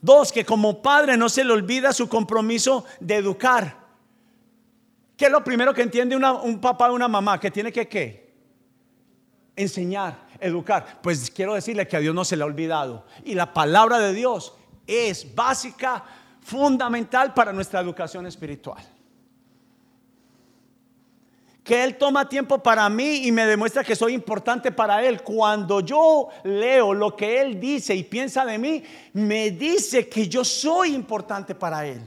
Dos, 0.00 0.32
que 0.32 0.44
como 0.44 0.82
padre 0.82 1.16
no 1.16 1.28
se 1.28 1.44
le 1.44 1.52
olvida 1.52 1.92
su 1.92 2.08
compromiso 2.08 2.84
de 2.98 3.16
educar. 3.16 3.76
¿Qué 5.16 5.26
es 5.26 5.30
lo 5.30 5.44
primero 5.44 5.72
que 5.72 5.82
entiende 5.82 6.16
un 6.16 6.60
papá 6.60 6.90
o 6.90 6.94
una 6.94 7.06
mamá? 7.06 7.38
Que 7.38 7.50
tiene 7.50 7.70
que 7.70 7.86
qué? 7.86 8.32
Enseñar 9.54 10.31
educar. 10.42 11.00
Pues 11.02 11.30
quiero 11.30 11.54
decirle 11.54 11.88
que 11.88 11.96
a 11.96 12.00
Dios 12.00 12.14
no 12.14 12.24
se 12.24 12.36
le 12.36 12.42
ha 12.42 12.46
olvidado. 12.46 13.04
Y 13.24 13.34
la 13.34 13.52
palabra 13.52 13.98
de 13.98 14.12
Dios 14.12 14.54
es 14.86 15.34
básica, 15.34 16.04
fundamental 16.40 17.32
para 17.32 17.52
nuestra 17.52 17.80
educación 17.80 18.26
espiritual. 18.26 18.82
Que 21.62 21.84
Él 21.84 21.96
toma 21.96 22.28
tiempo 22.28 22.58
para 22.58 22.88
mí 22.88 23.26
y 23.26 23.32
me 23.32 23.46
demuestra 23.46 23.84
que 23.84 23.94
soy 23.94 24.14
importante 24.14 24.72
para 24.72 25.04
Él. 25.04 25.22
Cuando 25.22 25.80
yo 25.80 26.28
leo 26.42 26.92
lo 26.92 27.16
que 27.16 27.40
Él 27.40 27.60
dice 27.60 27.94
y 27.94 28.02
piensa 28.02 28.44
de 28.44 28.58
mí, 28.58 28.82
me 29.12 29.52
dice 29.52 30.08
que 30.08 30.28
yo 30.28 30.44
soy 30.44 30.92
importante 30.94 31.54
para 31.54 31.86
Él. 31.86 32.02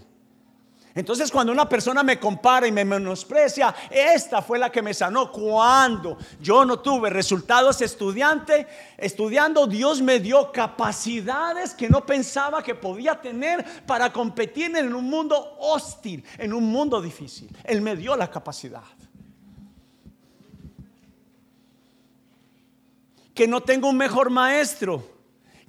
Entonces 0.95 1.29
cuando 1.29 1.51
una 1.51 1.67
persona 1.67 2.03
me 2.03 2.17
compara 2.17 2.65
y 2.65 2.71
me 2.71 2.85
menosprecia, 2.85 3.75
esta 3.91 4.41
fue 4.41 4.57
la 4.57 4.71
que 4.71 4.81
me 4.81 4.93
sanó. 4.93 5.29
Cuando 5.29 6.17
yo 6.39 6.63
no 6.63 6.79
tuve 6.79 7.09
resultados 7.09 7.81
estudiante, 7.81 8.65
estudiando, 8.97 9.67
Dios 9.67 10.01
me 10.01 10.21
dio 10.21 10.53
capacidades 10.53 11.73
que 11.73 11.89
no 11.89 12.05
pensaba 12.05 12.63
que 12.63 12.75
podía 12.75 13.19
tener 13.19 13.83
para 13.85 14.13
competir 14.13 14.73
en 14.77 14.95
un 14.95 15.09
mundo 15.09 15.57
hostil, 15.59 16.23
en 16.37 16.53
un 16.53 16.63
mundo 16.63 17.01
difícil. 17.01 17.49
Él 17.65 17.81
me 17.81 17.97
dio 17.97 18.15
la 18.15 18.31
capacidad. 18.31 18.83
Que 23.33 23.49
no 23.49 23.59
tengo 23.59 23.89
un 23.89 23.97
mejor 23.97 24.29
maestro, 24.29 25.03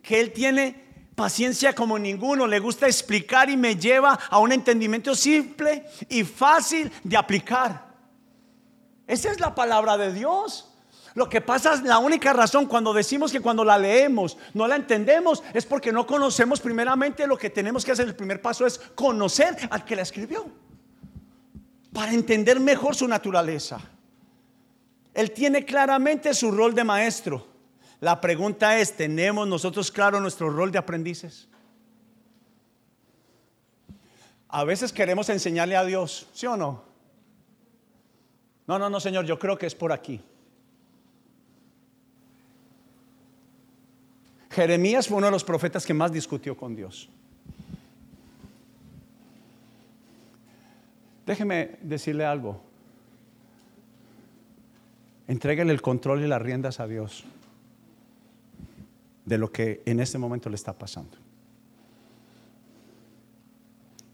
que 0.05 0.21
Él 0.21 0.33
tiene 0.33 0.86
paciencia 1.16 1.74
como 1.74 1.98
ninguno, 1.98 2.46
le 2.46 2.61
gusta 2.61 2.87
explicar 2.87 3.50
y 3.50 3.57
me 3.57 3.74
lleva 3.74 4.16
a 4.31 4.38
un 4.38 4.52
entendimiento 4.52 5.16
simple 5.16 5.87
y 6.09 6.22
fácil 6.22 6.92
de 7.02 7.16
aplicar. 7.16 7.87
Esa 9.07 9.33
es 9.33 9.40
la 9.40 9.55
palabra 9.55 9.96
de 9.96 10.12
Dios. 10.12 10.72
Lo 11.14 11.31
que 11.31 11.40
pasa 11.40 11.72
es 11.72 11.83
la 11.83 11.98
única 11.98 12.35
razón 12.35 12.66
cuando 12.66 12.92
decimos 12.92 13.33
que 13.33 13.40
cuando 13.40 13.64
la 13.64 13.79
leemos 13.79 14.37
no 14.52 14.68
la 14.68 14.76
entendemos 14.76 15.42
es 15.55 15.64
porque 15.64 15.90
no 15.90 16.07
conocemos 16.07 16.61
primeramente 16.61 17.26
lo 17.26 17.38
que 17.38 17.48
tenemos 17.48 17.85
que 17.85 17.92
hacer. 17.92 18.07
El 18.07 18.14
primer 18.14 18.42
paso 18.42 18.66
es 18.66 18.79
conocer 18.94 19.57
al 19.70 19.85
que 19.87 19.96
la 19.96 20.02
escribió 20.02 20.46
para 21.94 22.12
entender 22.12 22.61
mejor 22.61 22.94
su 22.94 23.09
naturaleza. 23.09 23.81
Él 25.14 25.31
tiene 25.31 25.64
claramente 25.64 26.35
su 26.35 26.50
rol 26.50 26.74
de 26.74 26.85
maestro. 26.85 27.56
La 28.07 28.21
pregunta 28.21 28.79
es, 28.79 28.97
¿tenemos 28.97 29.49
nosotros 29.49 29.90
claro 29.90 30.21
nuestro 30.21 30.49
rol 30.49 30.71
de 30.71 30.79
aprendices? 30.79 31.49
A 34.47 34.62
veces 34.62 34.92
queremos 34.92 35.29
enseñarle 35.29 35.75
a 35.75 35.85
Dios, 35.85 36.29
¿sí 36.33 36.47
o 36.47 36.57
no? 36.57 36.85
No, 38.69 38.79
no, 38.79 38.88
no, 38.88 39.01
Señor, 39.01 39.25
yo 39.25 39.40
creo 39.40 39.59
que 39.59 39.66
es 39.66 39.75
por 39.75 39.90
aquí. 39.90 40.21
Jeremías 44.51 45.09
fue 45.09 45.16
uno 45.16 45.27
de 45.27 45.33
los 45.33 45.42
profetas 45.42 45.85
que 45.85 45.92
más 45.92 46.12
discutió 46.12 46.57
con 46.57 46.77
Dios. 46.77 47.09
Déjeme 51.27 51.77
decirle 51.83 52.25
algo. 52.25 52.62
Entréguele 55.27 55.73
el 55.73 55.83
control 55.83 56.23
y 56.23 56.29
las 56.29 56.40
riendas 56.40 56.79
a 56.79 56.87
Dios 56.87 57.25
de 59.27 59.37
lo 59.37 59.53
que 59.53 59.83
en 59.85 60.01
este 60.01 60.17
momento 60.17 60.49
le 60.49 60.55
está 60.55 60.73
pasando. 60.73 61.19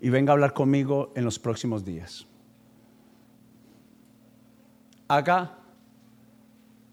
Y 0.01 0.09
venga 0.09 0.33
a 0.33 0.35
hablar 0.35 0.55
conmigo 0.55 1.12
en 1.14 1.25
los 1.25 1.38
próximos 1.38 1.85
días. 1.85 2.27
Haga 5.07 5.59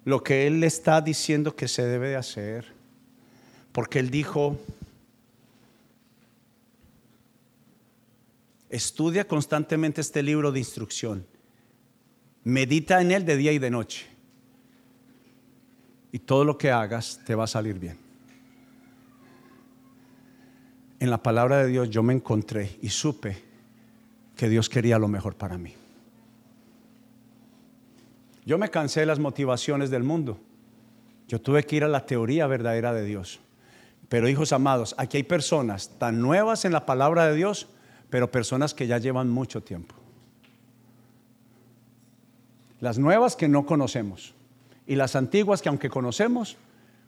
lo 0.03 0.21
que 0.21 0.45
Él 0.45 0.59
le 0.59 0.67
está 0.67 1.01
diciendo 1.01 1.55
que 1.55 1.67
se 1.67 1.83
debe 1.85 2.09
de 2.09 2.17
hacer, 2.17 2.65
porque 3.71 3.99
Él 3.99 4.11
dijo, 4.11 4.57
estudia 8.69 9.27
constantemente 9.27 10.01
este 10.01 10.21
libro 10.21 10.51
de 10.51 10.59
instrucción, 10.59 11.25
medita 12.43 13.01
en 13.01 13.11
él 13.11 13.25
de 13.25 13.37
día 13.37 13.51
y 13.51 13.59
de 13.59 13.69
noche, 13.71 14.05
y 16.11 16.19
todo 16.19 16.43
lo 16.43 16.57
que 16.57 16.69
hagas 16.69 17.21
te 17.25 17.33
va 17.33 17.45
a 17.45 17.47
salir 17.47 17.79
bien 17.79 18.08
en 20.99 21.09
la 21.09 21.23
palabra 21.23 21.57
de 21.57 21.67
Dios 21.67 21.89
yo 21.89 22.03
me 22.03 22.13
encontré 22.13 22.77
y 22.81 22.89
supe 22.89 23.41
que 24.35 24.49
Dios 24.49 24.69
quería 24.69 24.99
lo 24.99 25.07
mejor 25.07 25.35
para 25.35 25.57
mí. 25.57 25.73
Yo 28.45 28.57
me 28.57 28.69
cansé 28.69 29.01
de 29.01 29.05
las 29.05 29.19
motivaciones 29.19 29.89
del 29.89 30.03
mundo. 30.03 30.39
Yo 31.27 31.39
tuve 31.39 31.63
que 31.65 31.75
ir 31.75 31.83
a 31.83 31.87
la 31.87 32.05
teoría 32.05 32.47
verdadera 32.47 32.93
de 32.93 33.05
Dios. 33.05 33.39
Pero 34.07 34.27
hijos 34.27 34.51
amados, 34.53 34.95
aquí 34.97 35.17
hay 35.17 35.23
personas 35.23 35.91
tan 35.99 36.19
nuevas 36.19 36.65
en 36.65 36.71
la 36.71 36.85
palabra 36.85 37.27
de 37.27 37.35
Dios, 37.35 37.67
pero 38.09 38.31
personas 38.31 38.73
que 38.73 38.87
ya 38.87 38.97
llevan 38.97 39.29
mucho 39.29 39.61
tiempo. 39.61 39.95
Las 42.79 42.97
nuevas 42.97 43.35
que 43.35 43.47
no 43.47 43.65
conocemos 43.65 44.33
y 44.87 44.95
las 44.95 45.15
antiguas 45.15 45.61
que 45.61 45.69
aunque 45.69 45.89
conocemos, 45.89 46.57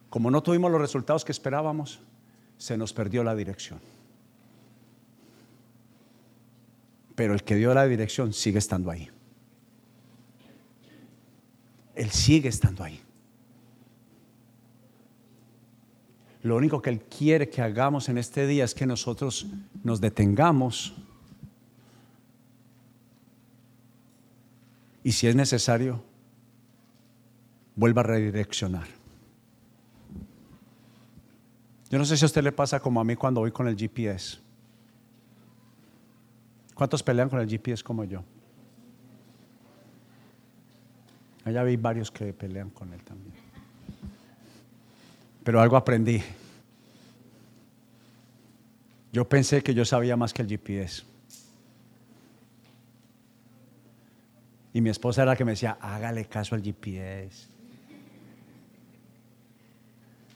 como 0.10 0.30
no 0.30 0.44
tuvimos 0.44 0.70
los 0.70 0.82
resultados 0.82 1.26
que 1.26 1.32
esperábamos, 1.32 2.02
se 2.62 2.78
nos 2.78 2.94
perdió 2.94 3.24
la 3.24 3.34
dirección. 3.34 3.80
Pero 7.16 7.34
el 7.34 7.44
que 7.44 7.56
dio 7.56 7.74
la 7.74 7.88
dirección 7.88 8.34
sigue 8.34 8.60
estando 8.60 8.92
ahí. 8.92 9.10
Él 11.96 12.12
sigue 12.12 12.50
estando 12.50 12.84
ahí. 12.84 13.02
Lo 16.44 16.56
único 16.56 16.84
que 16.84 16.92
Él 16.92 17.02
quiere 17.02 17.50
que 17.50 17.64
hagamos 17.64 18.10
en 18.10 18.20
este 18.20 18.46
día 18.46 18.64
es 18.64 18.76
que 18.76 18.86
nosotros 18.86 19.48
nos 19.84 20.00
detengamos 20.00 20.94
y 25.04 25.14
si 25.14 25.26
es 25.26 25.36
necesario, 25.36 26.04
vuelva 27.76 28.02
a 28.02 28.06
redireccionar. 28.06 29.01
Yo 31.92 31.98
no 31.98 32.06
sé 32.06 32.16
si 32.16 32.24
a 32.24 32.28
usted 32.28 32.42
le 32.42 32.54
pasa 32.54 32.80
como 32.80 33.02
a 33.02 33.04
mí 33.04 33.18
cuando 33.18 33.42
voy 33.42 33.52
con 33.52 33.68
el 33.68 33.76
GPS. 33.76 34.40
¿Cuántos 36.74 37.04
pelean 37.04 37.30
con 37.30 37.38
el 37.42 37.50
GPS 37.50 37.84
como 37.84 38.06
yo? 38.06 38.24
Allá 41.44 41.64
vi 41.64 41.76
varios 41.76 42.10
que 42.10 42.32
pelean 42.32 42.70
con 42.70 42.94
él 42.94 43.04
también. 43.04 43.34
Pero 45.44 45.60
algo 45.60 45.76
aprendí. 45.76 46.24
Yo 49.12 49.28
pensé 49.28 49.62
que 49.62 49.74
yo 49.74 49.84
sabía 49.84 50.16
más 50.16 50.34
que 50.34 50.44
el 50.44 50.48
GPS. 50.48 51.04
Y 54.74 54.80
mi 54.80 54.90
esposa 54.90 55.24
era 55.24 55.34
la 55.34 55.36
que 55.36 55.44
me 55.44 55.52
decía, 55.52 55.78
hágale 55.82 56.24
caso 56.24 56.56
al 56.56 56.64
GPS. 56.64 57.50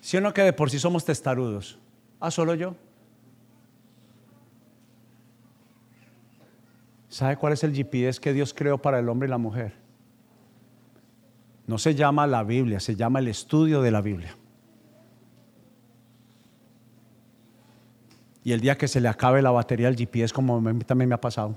Si 0.05 0.15
o 0.17 0.21
no 0.21 0.35
que 0.35 0.43
de 0.43 0.53
por 0.53 0.69
sí 0.69 0.77
somos 0.77 1.03
testarudos? 1.03 1.79
Ah, 2.19 2.29
solo 2.29 2.53
yo. 2.53 2.75
¿Sabe 7.09 7.37
cuál 7.37 7.53
es 7.53 7.63
el 7.63 7.73
GPS 7.73 8.21
que 8.21 8.31
Dios 8.31 8.53
creó 8.53 8.77
para 8.77 8.99
el 8.99 9.09
hombre 9.09 9.27
y 9.27 9.31
la 9.31 9.39
mujer? 9.39 9.73
No 11.65 11.79
se 11.79 11.95
llama 11.95 12.27
la 12.27 12.43
Biblia, 12.43 12.79
se 12.79 12.95
llama 12.95 13.17
el 13.17 13.29
estudio 13.29 13.81
de 13.81 13.89
la 13.89 14.01
Biblia. 14.01 14.37
Y 18.43 18.51
el 18.51 18.61
día 18.61 18.77
que 18.77 18.87
se 18.87 19.01
le 19.01 19.07
acabe 19.07 19.41
la 19.41 19.49
batería 19.49 19.87
al 19.87 19.95
GPS, 19.95 20.31
como 20.31 20.57
a 20.57 20.61
mí 20.61 20.83
también 20.83 21.09
me 21.09 21.15
ha 21.15 21.21
pasado. 21.21 21.55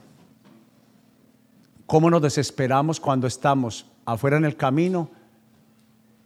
¿Cómo 1.84 2.08
nos 2.08 2.22
desesperamos 2.22 2.98
cuando 2.98 3.26
estamos 3.26 3.84
afuera 4.06 4.38
en 4.38 4.46
el 4.46 4.56
camino 4.56 5.17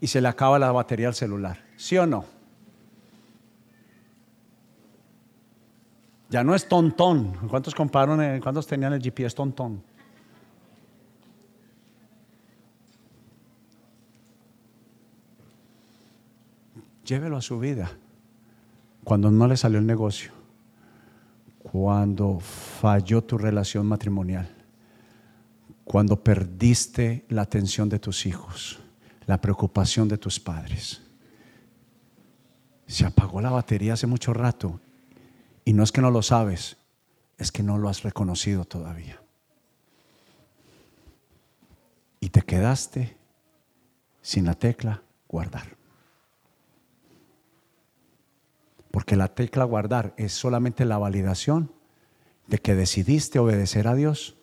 y 0.02 0.08
se 0.08 0.20
le 0.20 0.26
acaba 0.26 0.58
la 0.58 0.72
batería 0.72 1.06
al 1.06 1.14
celular? 1.14 1.64
¿Sí 1.76 1.96
o 1.96 2.04
no? 2.04 2.24
Ya 6.28 6.42
no 6.42 6.56
es 6.56 6.66
tontón. 6.66 7.34
¿Cuántos 7.48 7.72
compraron, 7.72 8.40
cuántos 8.40 8.66
tenían 8.66 8.94
el 8.94 9.00
GPS 9.00 9.36
tontón? 9.36 9.80
Llévelo 17.04 17.36
a 17.36 17.42
su 17.42 17.60
vida. 17.60 17.92
Cuando 19.04 19.30
no 19.30 19.46
le 19.46 19.56
salió 19.56 19.78
el 19.78 19.86
negocio. 19.86 20.32
Cuando 21.60 22.40
falló 22.40 23.22
tu 23.22 23.38
relación 23.38 23.86
matrimonial. 23.86 24.50
Cuando 25.84 26.16
perdiste 26.24 27.24
la 27.28 27.42
atención 27.42 27.88
de 27.88 28.00
tus 28.00 28.26
hijos. 28.26 28.81
La 29.26 29.40
preocupación 29.40 30.08
de 30.08 30.18
tus 30.18 30.40
padres. 30.40 31.00
Se 32.86 33.06
apagó 33.06 33.40
la 33.40 33.50
batería 33.50 33.94
hace 33.94 34.06
mucho 34.06 34.34
rato 34.34 34.80
y 35.64 35.72
no 35.72 35.82
es 35.82 35.92
que 35.92 36.00
no 36.00 36.10
lo 36.10 36.22
sabes, 36.22 36.76
es 37.38 37.52
que 37.52 37.62
no 37.62 37.78
lo 37.78 37.88
has 37.88 38.02
reconocido 38.02 38.64
todavía. 38.64 39.20
Y 42.20 42.30
te 42.30 42.42
quedaste 42.42 43.16
sin 44.20 44.44
la 44.44 44.54
tecla 44.54 45.02
guardar. 45.28 45.76
Porque 48.90 49.16
la 49.16 49.34
tecla 49.34 49.64
guardar 49.64 50.14
es 50.16 50.32
solamente 50.32 50.84
la 50.84 50.98
validación 50.98 51.72
de 52.46 52.58
que 52.58 52.74
decidiste 52.74 53.38
obedecer 53.38 53.88
a 53.88 53.94
Dios 53.94 54.36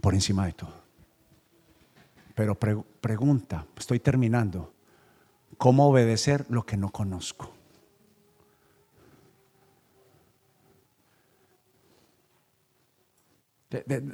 por 0.00 0.14
encima 0.14 0.46
de 0.46 0.52
todo. 0.52 0.84
Pero 2.34 2.54
pregunta, 3.06 3.64
estoy 3.76 4.00
terminando, 4.00 4.74
¿cómo 5.58 5.88
obedecer 5.88 6.44
lo 6.48 6.66
que 6.66 6.76
no 6.76 6.90
conozco? 6.90 7.52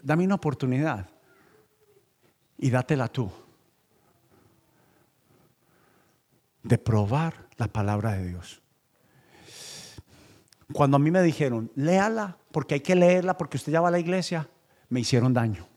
dame 0.03 0.25
una 0.25 0.35
oportunidad 0.35 1.09
y 2.59 2.69
dátela 2.69 3.09
tú 3.09 3.31
de 6.63 6.77
probar 6.77 7.49
la 7.57 7.69
palabra 7.69 8.13
de 8.13 8.27
Dios. 8.27 8.61
Cuando 10.75 10.99
a 10.99 11.01
mí 11.01 11.11
me 11.11 11.23
dijeron, 11.23 11.73
léala, 11.77 12.37
porque 12.51 12.75
hay 12.75 12.81
que 12.81 12.95
leerla, 12.95 13.39
porque 13.39 13.57
usted 13.57 13.73
ya 13.73 13.81
va 13.81 13.89
a 13.89 13.93
la 13.93 14.01
iglesia, 14.01 14.51
me 14.91 15.01
hicieron 15.01 15.33
daño. 15.33 15.72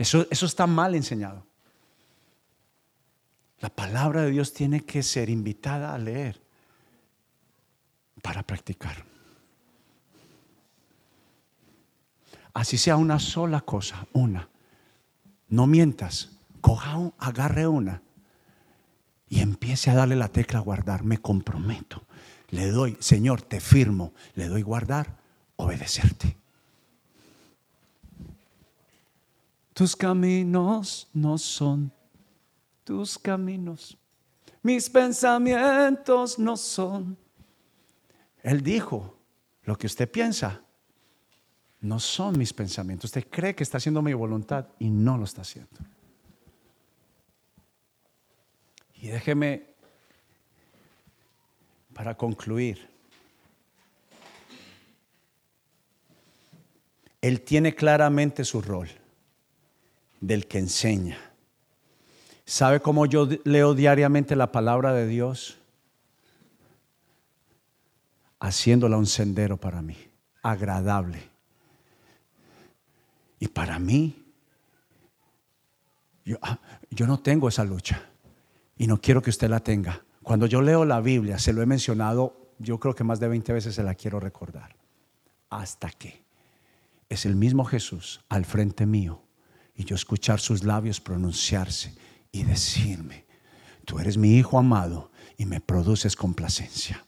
Eso, 0.00 0.26
eso 0.30 0.46
está 0.46 0.66
mal 0.66 0.94
enseñado. 0.94 1.44
La 3.58 3.68
palabra 3.68 4.22
de 4.22 4.30
Dios 4.30 4.54
tiene 4.54 4.80
que 4.80 5.02
ser 5.02 5.28
invitada 5.28 5.94
a 5.94 5.98
leer 5.98 6.40
para 8.22 8.42
practicar. 8.42 9.04
Así 12.54 12.78
sea 12.78 12.96
una 12.96 13.18
sola 13.18 13.60
cosa, 13.60 14.06
una. 14.14 14.48
No 15.48 15.66
mientas, 15.66 16.30
coja, 16.62 16.96
un, 16.96 17.12
agarre 17.18 17.66
una 17.66 18.00
y 19.28 19.40
empiece 19.40 19.90
a 19.90 19.94
darle 19.94 20.16
la 20.16 20.28
tecla 20.28 20.60
a 20.60 20.62
guardar. 20.62 21.04
Me 21.04 21.18
comprometo. 21.18 22.06
Le 22.48 22.70
doy, 22.70 22.96
Señor, 23.00 23.42
te 23.42 23.60
firmo, 23.60 24.14
le 24.34 24.48
doy 24.48 24.62
guardar, 24.62 25.18
obedecerte. 25.56 26.39
Tus 29.80 29.96
caminos 29.96 31.08
no 31.14 31.38
son 31.38 31.90
tus 32.84 33.18
caminos. 33.18 33.96
Mis 34.62 34.90
pensamientos 34.90 36.38
no 36.38 36.58
son. 36.58 37.16
Él 38.42 38.62
dijo, 38.62 39.16
lo 39.62 39.78
que 39.78 39.86
usted 39.86 40.10
piensa 40.10 40.60
no 41.80 41.98
son 41.98 42.36
mis 42.36 42.52
pensamientos. 42.52 43.06
Usted 43.06 43.26
cree 43.30 43.54
que 43.54 43.62
está 43.62 43.78
haciendo 43.78 44.02
mi 44.02 44.12
voluntad 44.12 44.66
y 44.78 44.90
no 44.90 45.16
lo 45.16 45.24
está 45.24 45.40
haciendo. 45.40 45.78
Y 48.96 49.08
déjeme, 49.08 49.66
para 51.94 52.14
concluir, 52.18 52.86
Él 57.22 57.40
tiene 57.40 57.74
claramente 57.74 58.44
su 58.44 58.60
rol 58.60 58.99
del 60.20 60.46
que 60.46 60.58
enseña. 60.58 61.18
¿Sabe 62.44 62.80
cómo 62.80 63.06
yo 63.06 63.28
leo 63.44 63.74
diariamente 63.74 64.36
la 64.36 64.52
palabra 64.52 64.92
de 64.92 65.06
Dios? 65.06 65.58
Haciéndola 68.40 68.96
un 68.96 69.06
sendero 69.06 69.56
para 69.56 69.82
mí, 69.82 69.96
agradable 70.42 71.30
y 73.40 73.48
para 73.48 73.78
mí, 73.78 74.14
ah, 76.42 76.58
yo, 76.90 77.06
no 77.06 77.20
tengo 77.20 77.48
esa 77.48 77.64
lucha 77.64 78.10
y 78.76 78.86
no 78.86 79.00
quiero 79.00 79.22
que 79.22 79.30
usted 79.30 79.48
la 79.48 79.60
tenga. 79.60 80.04
Cuando 80.22 80.46
yo 80.46 80.60
leo 80.60 80.84
la 80.84 81.00
Biblia, 81.00 81.38
se 81.38 81.54
lo 81.54 81.62
he 81.62 81.66
mencionado, 81.66 82.52
yo 82.58 82.78
creo 82.78 82.94
que 82.94 83.02
más 83.02 83.18
de 83.18 83.28
20 83.28 83.54
veces 83.54 83.74
se 83.74 83.82
la 83.82 83.94
quiero 83.94 84.20
recordar. 84.20 84.76
Hasta 85.48 85.88
que 85.90 86.22
es 87.08 87.24
el 87.24 87.34
mismo 87.34 87.64
Jesús 87.64 88.20
al 88.28 88.44
frente 88.44 88.84
mío 88.84 89.22
y 89.80 89.84
yo 89.84 89.96
escuchar 89.96 90.40
sus 90.40 90.62
labios 90.62 91.00
pronunciarse 91.00 91.94
y 92.30 92.42
decirme, 92.42 93.24
tú 93.86 93.98
eres 93.98 94.18
mi 94.18 94.36
hijo 94.36 94.58
amado 94.58 95.10
y 95.38 95.46
me 95.46 95.62
produces 95.62 96.16
complacencia. 96.16 97.02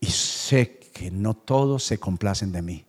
Y 0.00 0.06
sé 0.06 0.80
que 0.92 1.12
no 1.12 1.34
todos 1.34 1.84
se 1.84 1.98
complacen 1.98 2.50
de 2.50 2.60
mí, 2.60 2.84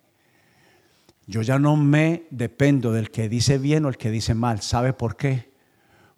yo 1.27 1.43
ya 1.43 1.59
no 1.59 1.75
me 1.77 2.23
dependo 2.31 2.91
del 2.91 3.11
que 3.11 3.29
dice 3.29 3.59
bien 3.59 3.85
o 3.85 3.89
el 3.89 3.97
que 3.97 4.09
dice 4.09 4.33
mal. 4.33 4.63
¿Sabe 4.63 4.93
por 4.93 5.15
qué? 5.15 5.53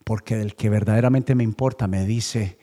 Porque 0.06 0.38
del 0.38 0.56
que 0.56 0.70
verdaderamente 0.70 1.36
me 1.36 1.44
importa 1.44 1.88
me 1.88 2.06
dice 2.06 2.58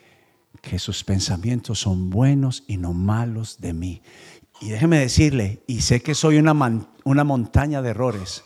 que 0.63 0.79
sus 0.79 1.05
pensamientos 1.05 1.79
son 1.81 2.09
buenos 2.09 2.65
y 2.67 2.79
no 2.79 2.95
malos 2.95 3.61
de 3.61 3.75
mí. 3.75 4.01
Y 4.63 4.71
déjeme 4.71 4.99
decirle, 4.99 5.63
y 5.67 5.83
sé 5.83 6.01
que 6.01 6.15
soy 6.15 6.39
una, 6.39 6.55
una 7.05 7.23
montaña 7.23 7.83
de 7.83 7.91
errores, 7.91 8.45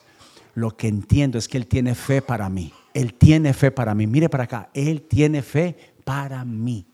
lo 0.57 0.75
que 0.75 0.89
entiendo 0.89 1.37
es 1.37 1.49
que 1.49 1.59
Él 1.59 1.67
tiene 1.67 1.95
fe 1.95 2.23
para 2.23 2.49
mí. 2.49 2.73
Él 2.95 3.13
tiene 3.13 3.53
fe 3.53 3.71
para 3.71 3.95
mí. 3.95 4.07
Mire 4.07 4.31
para 4.31 4.45
acá, 4.45 4.71
Él 4.73 5.03
tiene 5.03 5.43
fe 5.43 5.77
para 6.03 6.47
mí. 6.47 6.87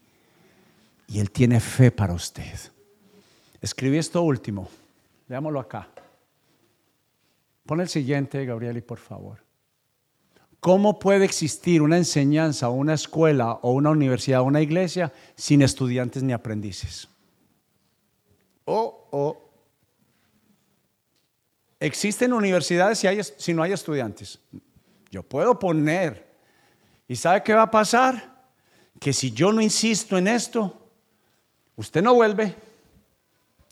Y 1.06 1.20
Él 1.20 1.30
tiene 1.30 1.60
fe 1.60 1.92
para 1.92 2.12
usted. 2.12 2.58
Escribí 3.60 3.98
esto 3.98 4.20
último. 4.22 4.68
Veámoslo 5.28 5.60
acá. 5.60 5.88
Pon 7.64 7.80
el 7.80 7.88
siguiente, 7.88 8.44
Gabrieli, 8.44 8.80
por 8.80 8.98
favor. 8.98 9.38
¿Cómo 10.58 10.98
puede 10.98 11.24
existir 11.24 11.82
una 11.82 11.96
enseñanza 11.96 12.68
una 12.68 12.94
escuela 12.94 13.60
o 13.62 13.70
una 13.70 13.90
universidad 13.90 14.40
o 14.40 14.44
una 14.44 14.60
iglesia 14.60 15.12
sin 15.36 15.62
estudiantes 15.62 16.24
ni 16.24 16.32
aprendices? 16.32 17.08
O, 18.64 19.06
o 19.12 19.51
existen 21.82 22.32
universidades 22.32 23.04
si, 23.36 23.52
no 23.52 23.62
hay 23.62 23.72
estudiantes. 23.72 24.38
Yo 25.10 25.22
puedo 25.22 25.58
poner, 25.58 26.32
¿y 27.08 27.16
sabe 27.16 27.42
qué 27.42 27.54
va 27.54 27.62
a 27.62 27.70
pasar? 27.70 28.44
Que 29.00 29.12
si 29.12 29.32
yo 29.32 29.52
no 29.52 29.60
insisto 29.60 30.16
en 30.16 30.28
esto, 30.28 30.88
usted 31.76 32.02
no 32.02 32.14
vuelve. 32.14 32.54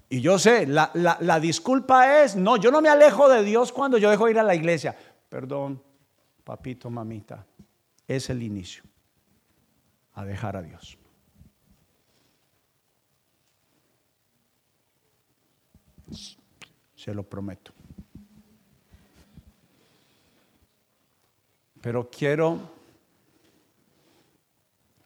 Y 0.08 0.20
yo 0.20 0.40
sé, 0.40 0.66
la, 0.66 1.40
disculpa 1.40 2.22
es, 2.22 2.34
no, 2.34 2.56
yo 2.56 2.72
no 2.72 2.82
me 2.82 2.88
alejo 2.88 3.28
de 3.28 3.44
Dios 3.44 3.72
cuando 3.72 3.96
yo 3.96 4.10
dejo 4.10 4.28
ir 4.28 4.40
a 4.40 4.42
la 4.42 4.56
iglesia. 4.56 4.96
Perdón, 5.28 5.80
papito, 6.42 6.90
mamita, 6.90 7.46
es 8.08 8.28
el 8.28 8.42
inicio 8.42 8.82
a 10.14 10.24
dejar 10.24 10.56
a 10.56 10.62
Dios. 10.62 10.98
Se 16.96 17.14
lo 17.14 17.22
prometo. 17.22 17.72
Pero 21.80 22.10
quiero 22.10 22.60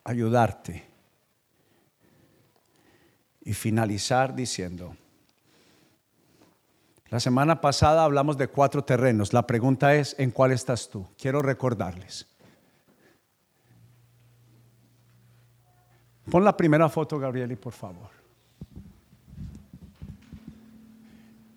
ayudarte 0.03 0.85
y 3.43 3.53
finalizar 3.53 4.35
diciendo, 4.35 4.97
la 7.11 7.21
semana 7.21 7.61
pasada 7.61 8.03
hablamos 8.03 8.37
de 8.37 8.49
cuatro 8.49 8.83
terrenos. 8.83 9.33
La 9.33 9.47
pregunta 9.47 9.95
es, 9.95 10.17
¿en 10.19 10.33
cuál 10.33 10.51
estás 10.51 10.89
tú? 10.91 11.07
Quiero 11.17 11.43
recordarles. 11.43 12.27
Pon 16.31 16.43
la 16.43 16.57
primera 16.57 16.89
foto, 16.89 17.19
Gabrieli, 17.19 17.55
por 17.55 17.73
favor. 17.73 18.09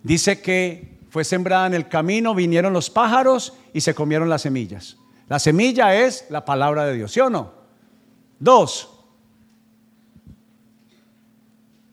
Dice 0.03 0.41
que 0.41 0.99
fue 1.09 1.23
sembrada 1.23 1.67
en 1.67 1.73
el 1.73 1.87
camino, 1.87 2.35
vinieron 2.35 2.73
los 2.73 2.89
pájaros 2.89 3.53
y 3.73 3.81
se 3.81 3.95
comieron 3.95 4.29
las 4.29 4.43
semillas. 4.43 4.97
La 5.27 5.39
semilla 5.39 5.93
es 5.93 6.25
la 6.29 6.45
palabra 6.45 6.85
de 6.85 6.93
Dios, 6.93 7.11
¿sí 7.11 7.19
o 7.19 7.29
no? 7.29 7.51
Dos, 8.39 8.89